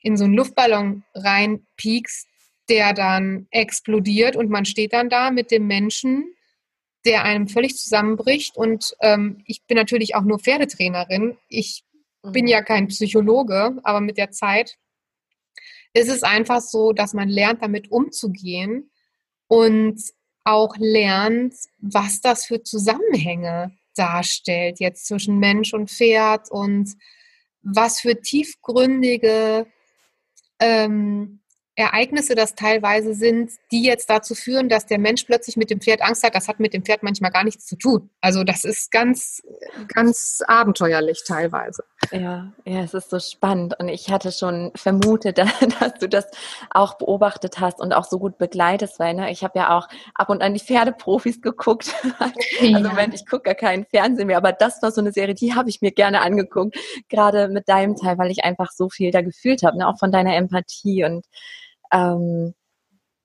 in 0.00 0.16
so 0.16 0.24
einen 0.24 0.32
Luftballon 0.32 1.04
reinpiekst, 1.14 2.26
der 2.70 2.94
dann 2.94 3.46
explodiert 3.50 4.36
und 4.36 4.48
man 4.48 4.64
steht 4.64 4.94
dann 4.94 5.10
da 5.10 5.30
mit 5.30 5.50
dem 5.50 5.66
Menschen, 5.66 6.34
der 7.04 7.24
einem 7.24 7.46
völlig 7.46 7.76
zusammenbricht. 7.76 8.56
Und 8.56 8.96
ähm, 9.00 9.42
ich 9.44 9.66
bin 9.66 9.76
natürlich 9.76 10.14
auch 10.14 10.22
nur 10.22 10.38
Pferdetrainerin. 10.38 11.36
Ich 11.50 11.84
mhm. 12.22 12.32
bin 12.32 12.46
ja 12.46 12.62
kein 12.62 12.88
Psychologe, 12.88 13.76
aber 13.82 14.00
mit 14.00 14.16
der 14.16 14.30
Zeit 14.30 14.78
ist 15.92 16.08
es 16.08 16.22
einfach 16.22 16.62
so, 16.62 16.94
dass 16.94 17.12
man 17.12 17.28
lernt, 17.28 17.62
damit 17.62 17.90
umzugehen 17.90 18.90
und 19.46 20.00
auch 20.44 20.76
lernt, 20.78 21.54
was 21.80 22.20
das 22.20 22.44
für 22.44 22.62
Zusammenhänge 22.62 23.72
darstellt, 23.96 24.80
jetzt 24.80 25.06
zwischen 25.06 25.38
Mensch 25.38 25.72
und 25.72 25.90
Pferd 25.90 26.50
und 26.50 26.94
was 27.62 28.00
für 28.00 28.20
tiefgründige 28.20 29.66
ähm, 30.60 31.40
Ereignisse 31.76 32.34
das 32.34 32.54
teilweise 32.54 33.14
sind, 33.14 33.50
die 33.72 33.82
jetzt 33.82 34.08
dazu 34.08 34.34
führen, 34.34 34.68
dass 34.68 34.86
der 34.86 34.98
Mensch 34.98 35.24
plötzlich 35.24 35.56
mit 35.56 35.70
dem 35.70 35.80
Pferd 35.80 36.02
Angst 36.02 36.22
hat. 36.22 36.34
Das 36.34 36.46
hat 36.46 36.60
mit 36.60 36.72
dem 36.72 36.84
Pferd 36.84 37.02
manchmal 37.02 37.32
gar 37.32 37.42
nichts 37.42 37.66
zu 37.66 37.76
tun. 37.76 38.10
Also 38.20 38.44
das 38.44 38.64
ist 38.64 38.92
ganz, 38.92 39.42
ganz 39.88 40.40
abenteuerlich 40.46 41.24
teilweise. 41.26 41.82
Ja, 42.12 42.52
ja, 42.64 42.80
es 42.80 42.94
ist 42.94 43.10
so 43.10 43.18
spannend. 43.18 43.74
Und 43.78 43.88
ich 43.88 44.10
hatte 44.10 44.32
schon 44.32 44.72
vermutet, 44.74 45.38
dass 45.80 45.94
du 46.00 46.08
das 46.08 46.26
auch 46.70 46.94
beobachtet 46.94 47.60
hast 47.60 47.80
und 47.80 47.92
auch 47.92 48.04
so 48.04 48.18
gut 48.18 48.38
begleitest, 48.38 48.98
weil 48.98 49.14
ne, 49.14 49.30
ich 49.30 49.44
habe 49.44 49.58
ja 49.58 49.76
auch 49.76 49.88
ab 50.14 50.30
und 50.30 50.42
an 50.42 50.54
die 50.54 50.60
Pferdeprofis 50.60 51.40
geguckt. 51.42 51.94
Ja. 52.60 52.76
Also 52.76 52.88
Moment, 52.88 53.14
ich 53.14 53.26
gucke 53.26 53.42
gar 53.42 53.54
keinen 53.54 53.84
Fernsehen 53.86 54.26
mehr, 54.26 54.38
aber 54.38 54.52
das 54.52 54.82
war 54.82 54.90
so 54.90 55.00
eine 55.00 55.12
Serie, 55.12 55.34
die 55.34 55.54
habe 55.54 55.68
ich 55.68 55.80
mir 55.80 55.92
gerne 55.92 56.20
angeguckt. 56.20 56.76
Gerade 57.08 57.48
mit 57.48 57.68
deinem 57.68 57.96
Teil, 57.96 58.18
weil 58.18 58.30
ich 58.30 58.44
einfach 58.44 58.70
so 58.70 58.88
viel 58.88 59.10
da 59.10 59.22
gefühlt 59.22 59.62
habe, 59.62 59.78
ne, 59.78 59.88
auch 59.88 59.98
von 59.98 60.12
deiner 60.12 60.34
Empathie 60.36 61.04
und 61.04 61.26
ähm, 61.92 62.54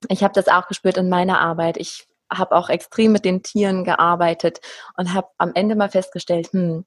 ich 0.08 0.22
habe 0.22 0.32
das 0.34 0.48
auch 0.48 0.66
gespürt 0.68 0.96
in 0.96 1.08
meiner 1.08 1.40
Arbeit. 1.40 1.76
Ich 1.76 2.06
habe 2.32 2.56
auch 2.56 2.70
extrem 2.70 3.12
mit 3.12 3.24
den 3.24 3.42
Tieren 3.42 3.84
gearbeitet 3.84 4.60
und 4.96 5.12
habe 5.12 5.28
am 5.38 5.52
Ende 5.54 5.74
mal 5.74 5.90
festgestellt, 5.90 6.52
hm, 6.52 6.84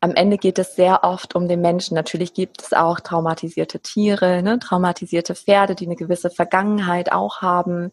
am 0.00 0.14
Ende 0.14 0.38
geht 0.38 0.58
es 0.58 0.76
sehr 0.76 1.04
oft 1.04 1.34
um 1.34 1.48
den 1.48 1.60
Menschen. 1.60 1.94
Natürlich 1.94 2.34
gibt 2.34 2.62
es 2.62 2.72
auch 2.72 3.00
traumatisierte 3.00 3.80
Tiere, 3.80 4.42
ne, 4.42 4.58
traumatisierte 4.58 5.34
Pferde, 5.34 5.74
die 5.74 5.86
eine 5.86 5.96
gewisse 5.96 6.30
Vergangenheit 6.30 7.12
auch 7.12 7.40
haben. 7.40 7.90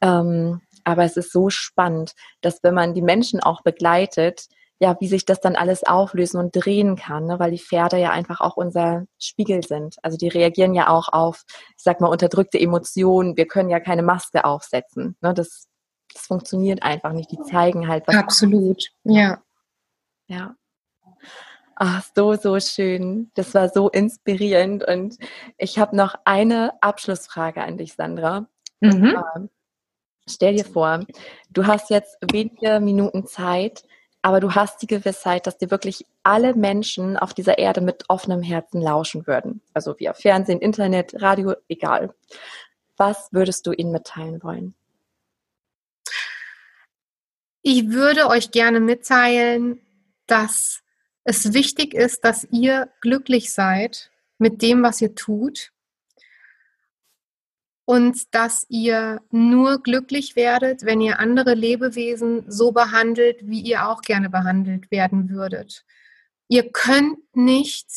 Ähm, 0.00 0.60
aber 0.84 1.04
es 1.04 1.16
ist 1.16 1.32
so 1.32 1.50
spannend, 1.50 2.12
dass 2.40 2.62
wenn 2.62 2.74
man 2.74 2.94
die 2.94 3.02
Menschen 3.02 3.40
auch 3.40 3.62
begleitet, 3.62 4.46
ja, 4.80 4.96
wie 5.00 5.08
sich 5.08 5.24
das 5.24 5.40
dann 5.40 5.56
alles 5.56 5.84
auflösen 5.84 6.38
und 6.38 6.52
drehen 6.52 6.94
kann, 6.94 7.26
ne? 7.26 7.40
weil 7.40 7.50
die 7.50 7.58
Pferde 7.58 7.98
ja 7.98 8.10
einfach 8.10 8.40
auch 8.40 8.56
unser 8.56 9.06
Spiegel 9.18 9.64
sind. 9.64 9.96
Also 10.02 10.16
die 10.16 10.28
reagieren 10.28 10.72
ja 10.72 10.88
auch 10.88 11.08
auf, 11.08 11.42
ich 11.76 11.82
sag 11.82 12.00
mal, 12.00 12.08
unterdrückte 12.08 12.60
Emotionen. 12.60 13.36
Wir 13.36 13.46
können 13.46 13.70
ja 13.70 13.80
keine 13.80 14.02
Maske 14.02 14.44
aufsetzen. 14.44 15.16
Ne? 15.20 15.34
Das, 15.34 15.66
das 16.12 16.22
funktioniert 16.22 16.84
einfach 16.84 17.12
nicht. 17.12 17.32
Die 17.32 17.40
zeigen 17.40 17.88
halt 17.88 18.06
was. 18.06 18.16
Absolut, 18.16 18.84
ja. 19.02 19.42
Ja. 20.28 20.54
Ach, 21.80 22.04
so, 22.12 22.34
so 22.34 22.58
schön. 22.58 23.30
Das 23.34 23.54
war 23.54 23.68
so 23.68 23.88
inspirierend. 23.88 24.82
Und 24.82 25.16
ich 25.58 25.78
habe 25.78 25.94
noch 25.96 26.16
eine 26.24 26.72
Abschlussfrage 26.82 27.62
an 27.62 27.78
dich, 27.78 27.94
Sandra. 27.94 28.48
Mhm. 28.80 29.48
Stell 30.28 30.56
dir 30.56 30.64
vor, 30.64 31.06
du 31.50 31.66
hast 31.66 31.90
jetzt 31.90 32.18
wenige 32.32 32.80
Minuten 32.80 33.26
Zeit, 33.28 33.84
aber 34.22 34.40
du 34.40 34.56
hast 34.56 34.82
die 34.82 34.88
Gewissheit, 34.88 35.46
dass 35.46 35.56
dir 35.56 35.70
wirklich 35.70 36.04
alle 36.24 36.54
Menschen 36.54 37.16
auf 37.16 37.32
dieser 37.32 37.58
Erde 37.58 37.80
mit 37.80 38.04
offenem 38.08 38.42
Herzen 38.42 38.82
lauschen 38.82 39.28
würden. 39.28 39.62
Also 39.72 39.94
via 40.00 40.14
Fernsehen, 40.14 40.58
Internet, 40.58 41.22
Radio, 41.22 41.54
egal. 41.68 42.12
Was 42.96 43.28
würdest 43.32 43.68
du 43.68 43.72
ihnen 43.72 43.92
mitteilen 43.92 44.42
wollen? 44.42 44.74
Ich 47.62 47.90
würde 47.90 48.26
euch 48.26 48.50
gerne 48.50 48.80
mitteilen, 48.80 49.80
dass 50.26 50.82
es 51.28 51.52
wichtig 51.52 51.92
ist, 51.92 52.24
dass 52.24 52.48
ihr 52.50 52.88
glücklich 53.02 53.52
seid 53.52 54.10
mit 54.38 54.62
dem, 54.62 54.82
was 54.82 55.02
ihr 55.02 55.14
tut 55.14 55.72
und 57.84 58.34
dass 58.34 58.64
ihr 58.70 59.20
nur 59.30 59.82
glücklich 59.82 60.36
werdet, 60.36 60.86
wenn 60.86 61.02
ihr 61.02 61.18
andere 61.18 61.52
Lebewesen 61.52 62.50
so 62.50 62.72
behandelt, 62.72 63.46
wie 63.46 63.60
ihr 63.60 63.86
auch 63.86 64.00
gerne 64.00 64.30
behandelt 64.30 64.90
werden 64.90 65.28
würdet. 65.28 65.84
Ihr 66.48 66.72
könnt 66.72 67.18
nicht 67.36 67.90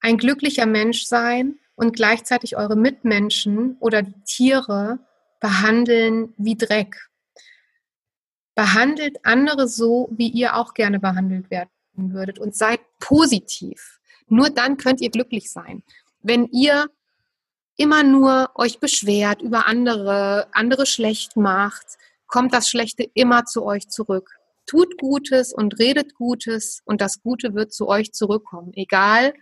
ein 0.00 0.18
glücklicher 0.18 0.66
Mensch 0.66 1.04
sein 1.04 1.60
und 1.76 1.94
gleichzeitig 1.94 2.56
eure 2.56 2.74
Mitmenschen 2.74 3.76
oder 3.78 4.02
die 4.02 4.20
Tiere 4.24 4.98
behandeln 5.38 6.34
wie 6.38 6.56
Dreck. 6.56 7.08
Behandelt 8.56 9.24
andere 9.24 9.68
so, 9.68 10.08
wie 10.10 10.28
ihr 10.28 10.56
auch 10.56 10.74
gerne 10.74 10.98
behandelt 10.98 11.52
werden 11.52 11.70
würdet 11.96 12.38
und 12.38 12.54
seid 12.54 12.80
positiv. 12.98 14.00
Nur 14.26 14.50
dann 14.50 14.76
könnt 14.76 15.00
ihr 15.00 15.10
glücklich 15.10 15.50
sein. 15.50 15.82
Wenn 16.22 16.46
ihr 16.46 16.86
immer 17.76 18.02
nur 18.02 18.50
euch 18.54 18.78
beschwert 18.80 19.42
über 19.42 19.66
andere, 19.66 20.48
andere 20.52 20.86
schlecht 20.86 21.36
macht, 21.36 21.98
kommt 22.26 22.54
das 22.54 22.68
Schlechte 22.68 23.04
immer 23.14 23.44
zu 23.44 23.64
euch 23.64 23.88
zurück. 23.88 24.30
Tut 24.66 24.98
Gutes 24.98 25.52
und 25.52 25.78
redet 25.78 26.14
Gutes 26.14 26.80
und 26.84 27.00
das 27.00 27.20
Gute 27.22 27.54
wird 27.54 27.72
zu 27.72 27.88
euch 27.88 28.12
zurückkommen. 28.12 28.72
Egal, 28.74 29.34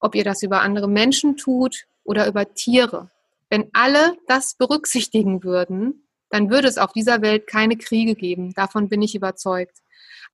ob 0.00 0.14
ihr 0.14 0.24
das 0.24 0.42
über 0.42 0.60
andere 0.62 0.88
Menschen 0.88 1.36
tut 1.36 1.86
oder 2.04 2.26
über 2.26 2.52
Tiere. 2.54 3.10
Wenn 3.48 3.70
alle 3.72 4.16
das 4.26 4.54
berücksichtigen 4.54 5.44
würden, 5.44 6.06
dann 6.30 6.50
würde 6.50 6.68
es 6.68 6.78
auf 6.78 6.92
dieser 6.92 7.22
Welt 7.22 7.46
keine 7.46 7.76
Kriege 7.76 8.14
geben. 8.14 8.52
Davon 8.54 8.88
bin 8.88 9.02
ich 9.02 9.14
überzeugt. 9.14 9.78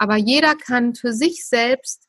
Aber 0.03 0.17
jeder 0.17 0.57
kann 0.57 0.97
für 0.97 1.13
sich 1.13 1.47
selbst 1.47 2.09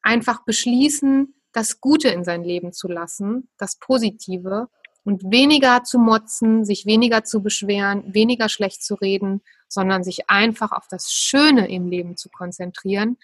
einfach 0.00 0.46
beschließen, 0.46 1.34
das 1.52 1.78
Gute 1.78 2.08
in 2.08 2.24
sein 2.24 2.42
Leben 2.42 2.72
zu 2.72 2.88
lassen, 2.88 3.50
das 3.58 3.78
Positive 3.78 4.70
und 5.04 5.30
weniger 5.30 5.84
zu 5.84 5.98
motzen, 5.98 6.64
sich 6.64 6.86
weniger 6.86 7.22
zu 7.22 7.42
beschweren, 7.42 8.14
weniger 8.14 8.48
schlecht 8.48 8.82
zu 8.82 8.94
reden, 8.94 9.42
sondern 9.68 10.04
sich 10.04 10.30
einfach 10.30 10.72
auf 10.72 10.88
das 10.88 11.12
Schöne 11.12 11.68
im 11.68 11.86
Leben 11.86 12.16
zu 12.16 12.30
konzentrieren 12.30 13.18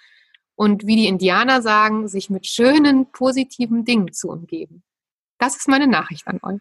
und 0.55 0.87
wie 0.87 0.97
die 0.97 1.07
Indianer 1.07 1.63
sagen, 1.63 2.07
sich 2.07 2.29
mit 2.29 2.47
schönen, 2.47 3.11
positiven 3.13 3.87
Dingen 3.87 4.13
zu 4.13 4.29
umgeben. 4.29 4.83
Das 5.39 5.57
ist 5.57 5.67
meine 5.67 5.87
Nachricht 5.87 6.27
an 6.27 6.41
euch. 6.43 6.61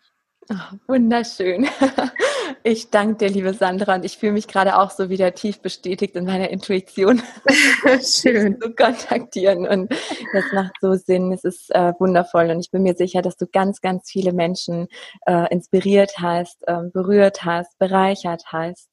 Oh, 0.50 0.78
wunderschön. 0.88 1.68
Ich 2.64 2.90
danke 2.90 3.16
dir, 3.16 3.30
liebe 3.30 3.54
Sandra, 3.54 3.96
und 3.96 4.04
ich 4.04 4.18
fühle 4.18 4.34
mich 4.34 4.48
gerade 4.48 4.78
auch 4.78 4.92
so 4.92 5.10
wieder 5.10 5.34
tief 5.34 5.62
bestätigt 5.62 6.16
in 6.16 6.26
meiner 6.26 6.50
Intuition, 6.50 7.22
schön 8.02 8.60
zu 8.60 8.74
kontaktieren. 8.76 9.66
Und 9.66 9.92
das 10.34 10.44
macht 10.54 10.74
so 10.82 10.96
Sinn. 10.96 11.32
Es 11.32 11.46
ist 11.46 11.74
äh, 11.74 11.94
wundervoll 12.00 12.50
und 12.50 12.60
ich 12.60 12.70
bin 12.70 12.84
mir 12.84 12.96
sicher, 12.96 13.22
dass 13.22 13.38
du 13.38 13.48
ganz, 13.48 13.80
ganz 13.80 14.12
viele 14.12 14.34
Menschen 14.34 14.88
äh, 15.26 15.48
inspiriert 15.54 16.14
hast, 16.18 16.58
äh, 16.68 16.82
berührt 16.92 17.46
hast, 17.46 17.78
bereichert 17.78 18.44
hast. 18.48 18.90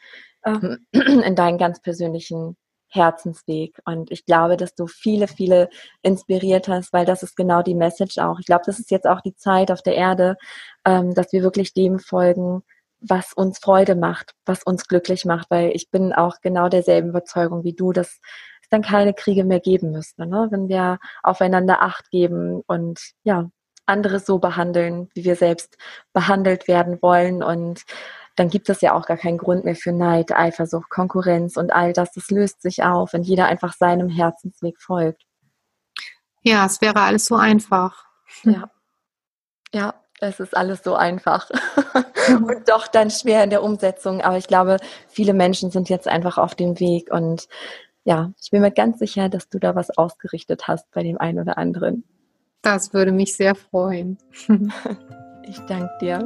ähm, 0.46 0.86
in 0.92 1.36
deinen 1.36 1.58
ganz 1.58 1.80
persönlichen 1.82 2.58
Herzensweg. 2.88 3.80
Und 3.86 4.12
ich 4.12 4.26
glaube, 4.26 4.58
dass 4.58 4.74
du 4.74 4.88
viele, 4.88 5.28
viele 5.28 5.70
inspiriert 6.02 6.68
hast, 6.68 6.92
weil 6.94 7.06
das 7.06 7.22
ist 7.22 7.36
genau 7.36 7.62
die 7.62 7.76
Message 7.76 8.18
auch. 8.18 8.40
Ich 8.40 8.46
glaube, 8.48 8.64
das 8.66 8.80
ist 8.80 8.90
jetzt 8.90 9.06
auch 9.06 9.22
die 9.22 9.36
Zeit 9.36 9.70
auf 9.70 9.84
der 9.84 9.96
Erde, 9.96 10.38
ähm, 10.86 11.14
dass 11.14 11.32
wir 11.34 11.44
wirklich 11.44 11.74
dem 11.74 12.00
folgen, 12.00 12.64
was 13.00 13.34
uns 13.34 13.60
Freude 13.60 13.96
macht, 13.96 14.34
was 14.46 14.64
uns 14.64 14.88
glücklich 14.88 15.26
macht, 15.26 15.52
weil 15.52 15.72
ich 15.76 15.92
bin 15.92 16.14
auch 16.14 16.42
genau 16.42 16.70
derselben 16.70 17.10
Überzeugung 17.10 17.64
wie 17.64 17.74
du, 17.74 17.92
dass 17.92 18.20
dann 18.70 18.82
keine 18.82 19.14
Kriege 19.14 19.44
mehr 19.44 19.60
geben 19.60 19.92
müsste, 19.92 20.26
ne? 20.26 20.48
wenn 20.52 20.68
wir 20.68 21.00
aufeinander 21.24 21.82
Acht 21.82 22.10
geben 22.12 22.62
und 22.68 23.00
ja, 23.24 23.50
andere 23.86 24.20
so 24.20 24.40
behandeln, 24.40 25.10
wie 25.14 25.26
wir 25.26 25.36
selbst 25.36 25.78
behandelt 26.14 26.68
werden 26.68 27.02
wollen 27.02 27.44
und 27.44 27.84
dann 28.36 28.50
gibt 28.50 28.70
es 28.70 28.82
ja 28.82 28.94
auch 28.94 29.06
gar 29.06 29.18
keinen 29.18 29.38
Grund 29.38 29.64
mehr 29.64 29.76
für 29.76 29.94
Neid, 29.94 30.34
Eifersucht, 30.34 30.90
Konkurrenz 30.90 31.56
und 31.56 31.72
all 31.72 31.94
das. 31.94 32.12
Das 32.12 32.30
löst 32.30 32.62
sich 32.62 32.84
auf, 32.84 33.14
wenn 33.14 33.24
jeder 33.24 33.46
einfach 33.46 33.74
seinem 33.74 34.10
Herzensweg 34.10 34.82
folgt. 34.82 35.24
Ja, 36.42 36.66
es 36.66 36.82
wäre 36.82 37.02
alles 37.02 37.26
so 37.26 37.36
einfach. 37.36 38.06
Ja. 38.44 38.70
Ja, 39.74 39.94
es 40.20 40.40
ist 40.40 40.56
alles 40.56 40.84
so 40.84 40.96
einfach 40.96 41.50
und 42.30 42.70
doch 42.70 42.88
dann 42.88 43.10
schwer 43.10 43.44
in 43.44 43.50
der 43.50 43.64
Umsetzung. 43.64 44.22
Aber 44.22 44.38
ich 44.38 44.48
glaube, 44.48 44.78
viele 45.08 45.34
Menschen 45.34 45.72
sind 45.72 45.90
jetzt 45.90 46.08
einfach 46.08 46.38
auf 46.38 46.56
dem 46.56 46.80
Weg 46.80 47.12
und 47.12 47.48
ja, 48.06 48.32
ich 48.40 48.52
bin 48.52 48.62
mir 48.62 48.72
ganz 48.72 49.00
sicher, 49.00 49.30
dass 49.30 49.50
du 49.50 49.60
da 49.60 49.76
was 49.76 49.98
ausgerichtet 49.98 50.68
hast 50.68 50.90
bei 50.92 51.04
dem 51.04 51.18
einen 51.18 51.40
oder 51.40 51.58
anderen. 51.58 52.04
Das 52.62 52.94
würde 52.94 53.12
mich 53.12 53.36
sehr 53.36 53.56
freuen. 53.56 54.18
ich 55.44 55.60
danke 55.68 55.92
dir. 56.00 56.24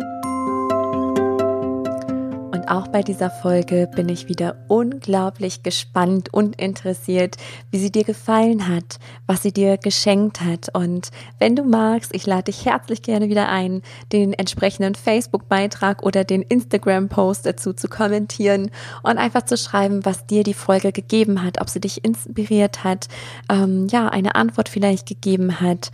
Auch 2.70 2.88
bei 2.88 3.02
dieser 3.02 3.32
Folge 3.32 3.90
bin 3.96 4.10
ich 4.10 4.30
wieder 4.30 4.56
unglaublich 4.68 5.64
gespannt 5.64 6.32
und 6.32 6.56
interessiert, 6.62 7.36
wie 7.72 7.80
sie 7.80 7.92
dir 7.92 8.04
gefallen 8.04 8.68
hat, 8.68 9.00
was 9.26 9.42
sie 9.42 9.52
dir 9.52 9.78
geschenkt 9.78 10.42
hat. 10.42 10.70
Und 10.76 11.10
wenn 11.40 11.56
du 11.56 11.64
magst, 11.64 12.14
ich 12.14 12.28
lade 12.28 12.44
dich 12.44 12.66
herzlich 12.66 13.02
gerne 13.02 13.28
wieder 13.28 13.50
ein, 13.50 13.82
den 14.14 14.34
entsprechenden 14.34 14.94
Facebook-Beitrag 14.94 16.04
oder 16.04 16.24
den 16.24 16.44
Instagram-Post 16.44 17.48
dazu 17.48 17.74
zu 17.74 17.88
kommentieren 17.88 18.70
und 19.02 19.18
einfach 19.18 19.46
zu 19.46 19.58
schreiben, 19.58 20.06
was 20.06 20.28
dir 20.28 20.44
die 20.44 20.54
Folge 20.54 20.92
gegeben 20.92 21.44
hat, 21.44 21.60
ob 21.60 21.70
sie 21.70 21.82
dich 21.82 22.06
inspiriert 22.06 22.84
hat, 22.84 23.08
ähm, 23.52 23.88
ja, 23.90 24.10
eine 24.10 24.36
Antwort 24.36 24.70
vielleicht 24.70 25.08
gegeben 25.08 25.60
hat. 25.60 25.90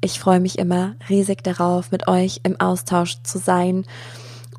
Ich 0.00 0.20
freue 0.20 0.38
mich 0.38 0.60
immer 0.60 0.94
riesig 1.08 1.42
darauf, 1.42 1.90
mit 1.90 2.06
euch 2.06 2.42
im 2.44 2.60
Austausch 2.60 3.20
zu 3.24 3.38
sein. 3.38 3.84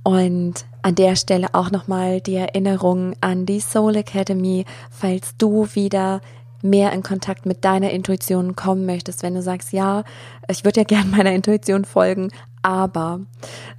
Und 0.04 0.66
an 0.82 0.96
der 0.96 1.16
Stelle 1.16 1.54
auch 1.54 1.72
nochmal 1.72 2.22
die 2.22 2.36
Erinnerung 2.36 3.14
an 3.22 3.46
die 3.46 3.60
Soul 3.60 3.96
Academy, 3.96 4.66
falls 4.90 5.36
du 5.38 5.68
wieder 5.74 6.22
mehr 6.64 6.92
in 6.94 7.04
Kontakt 7.04 7.46
mit 7.46 7.66
deiner 7.66 7.92
Intuition 7.92 8.56
kommen 8.56 8.86
möchtest, 8.86 9.24
wenn 9.24 9.34
du 9.34 9.42
sagst, 9.42 9.74
ja, 9.74 10.04
ich 10.48 10.64
würde 10.64 10.82
ja 10.82 10.84
gerne 10.86 11.10
meiner 11.10 11.34
Intuition 11.34 11.86
folgen, 11.86 12.30
aber, 12.62 13.22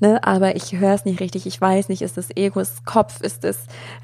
ne, 0.00 0.22
aber 0.24 0.56
ich 0.56 0.72
höre 0.72 0.94
es 0.94 1.04
nicht 1.04 1.20
richtig, 1.20 1.46
ich 1.46 1.60
weiß 1.60 1.88
nicht, 1.88 2.02
ist 2.02 2.16
das 2.16 2.28
Egos 2.34 2.84
Kopf, 2.84 3.20
ist 3.20 3.44
es, 3.44 3.58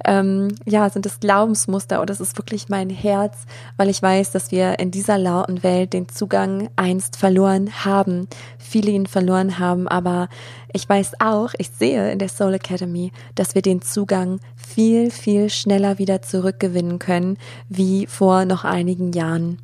ähm, 0.05 0.49
ja, 0.65 0.89
sind 0.89 1.07
es 1.07 1.21
Glaubensmuster 1.21 2.01
oder 2.01 2.13
ist 2.13 2.21
es 2.21 2.37
wirklich 2.37 2.69
mein 2.69 2.91
Herz, 2.91 3.47
weil 3.77 3.89
ich 3.89 4.01
weiß, 4.01 4.31
dass 4.31 4.51
wir 4.51 4.79
in 4.79 4.91
dieser 4.91 5.19
lauten 5.19 5.63
Welt 5.63 5.93
den 5.93 6.09
Zugang 6.09 6.71
einst 6.77 7.17
verloren 7.17 7.85
haben, 7.85 8.29
viele 8.59 8.91
ihn 8.91 9.07
verloren 9.07 9.59
haben, 9.59 9.89
aber 9.89 10.29
ich 10.73 10.89
weiß 10.89 11.21
auch, 11.21 11.55
ich 11.59 11.71
sehe 11.71 12.13
in 12.13 12.19
der 12.19 12.29
Soul 12.29 12.55
Academy, 12.55 13.13
dass 13.35 13.55
wir 13.55 13.63
den 13.63 13.83
Zugang 13.83 14.39
viel, 14.55 15.11
viel 15.11 15.51
schneller 15.51 15.99
wieder 15.99 16.23
zurückgewinnen 16.23 16.99
können, 16.99 17.39
wie 17.69 18.07
vor 18.07 18.45
noch 18.45 18.65
einigen 18.65 19.13
Jahren. 19.13 19.59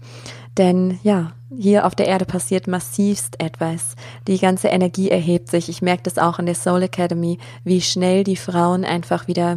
Denn 0.57 0.99
ja, 1.03 1.33
hier 1.59 1.87
auf 1.87 1.95
der 1.95 2.07
Erde 2.07 2.25
passiert 2.25 2.67
massivst 2.67 3.41
etwas. 3.41 3.95
Die 4.27 4.39
ganze 4.39 4.69
Energie 4.69 5.11
erhebt 5.11 5.51
sich. 5.51 5.69
Ich 5.69 5.83
merke 5.83 6.05
das 6.05 6.19
auch 6.19 6.39
in 6.39 6.47
der 6.47 6.55
Soul 6.55 6.83
Academy, 6.83 7.39
wie 7.65 7.81
schnell 7.81 8.25
die 8.25 8.37
Frauen 8.37 8.85
einfach 8.85 9.27
wieder 9.29 9.57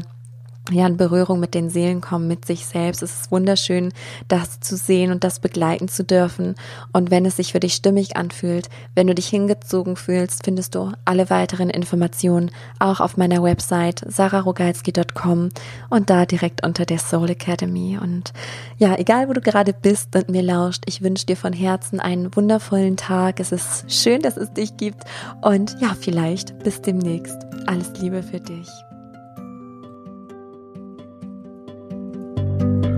ja, 0.71 0.88
in 0.88 0.97
Berührung 0.97 1.39
mit 1.39 1.53
den 1.53 1.69
Seelen 1.69 2.01
kommen, 2.01 2.27
mit 2.27 2.45
sich 2.45 2.65
selbst. 2.65 3.03
Es 3.03 3.21
ist 3.21 3.32
wunderschön, 3.32 3.93
das 4.27 4.60
zu 4.60 4.75
sehen 4.75 5.12
und 5.12 5.23
das 5.23 5.39
begleiten 5.39 5.88
zu 5.88 6.03
dürfen. 6.03 6.56
Und 6.93 7.12
wenn 7.12 7.25
es 7.25 7.38
sich 7.38 7.51
für 7.51 7.60
dich 7.60 7.73
stimmig 7.73 8.17
anfühlt, 8.17 8.69
wenn 8.95 9.08
du 9.08 9.15
dich 9.15 9.27
hingezogen 9.27 9.95
fühlst, 9.95 10.43
findest 10.45 10.75
du 10.75 10.91
alle 11.06 11.30
weiteren 11.30 11.69
Informationen 11.69 12.51
auch 12.80 12.99
auf 12.99 13.17
meiner 13.17 13.43
Website 13.43 14.03
sararogalski.com 14.08 15.49
und 15.89 16.10
da 16.10 16.25
direkt 16.25 16.65
unter 16.65 16.86
der 16.86 16.99
Soul 16.99 17.30
Academy. 17.30 17.97
Und 18.01 18.34
ja, 18.78 18.95
egal 18.95 19.30
wo 19.30 19.34
du 19.34 19.41
gerade 19.41 19.74
bist 19.74 20.15
und 20.15 20.30
mir 20.30 20.43
lauscht, 20.43 20.84
ich 20.86 21.01
wünsche 21.01 21.26
dir 21.26 21.38
von 21.38 21.53
Herzen 21.53 21.99
einen 21.99 22.36
wundervollen 22.36 22.97
Tag. 22.97 23.39
Es 23.39 23.51
ist 23.51 23.91
schön, 23.91 24.22
dass 24.22 24.38
es 24.38 24.53
dich 24.53 24.78
gibt 24.78 25.03
und 25.41 25.78
ja, 25.80 25.95
vielleicht 25.99 26.59
bis 26.59 26.82
demnächst. 26.82 27.38
Alles 27.68 27.91
Liebe 27.99 28.24
für 28.24 28.39
dich. 28.39 28.68
Bye. 32.60 32.97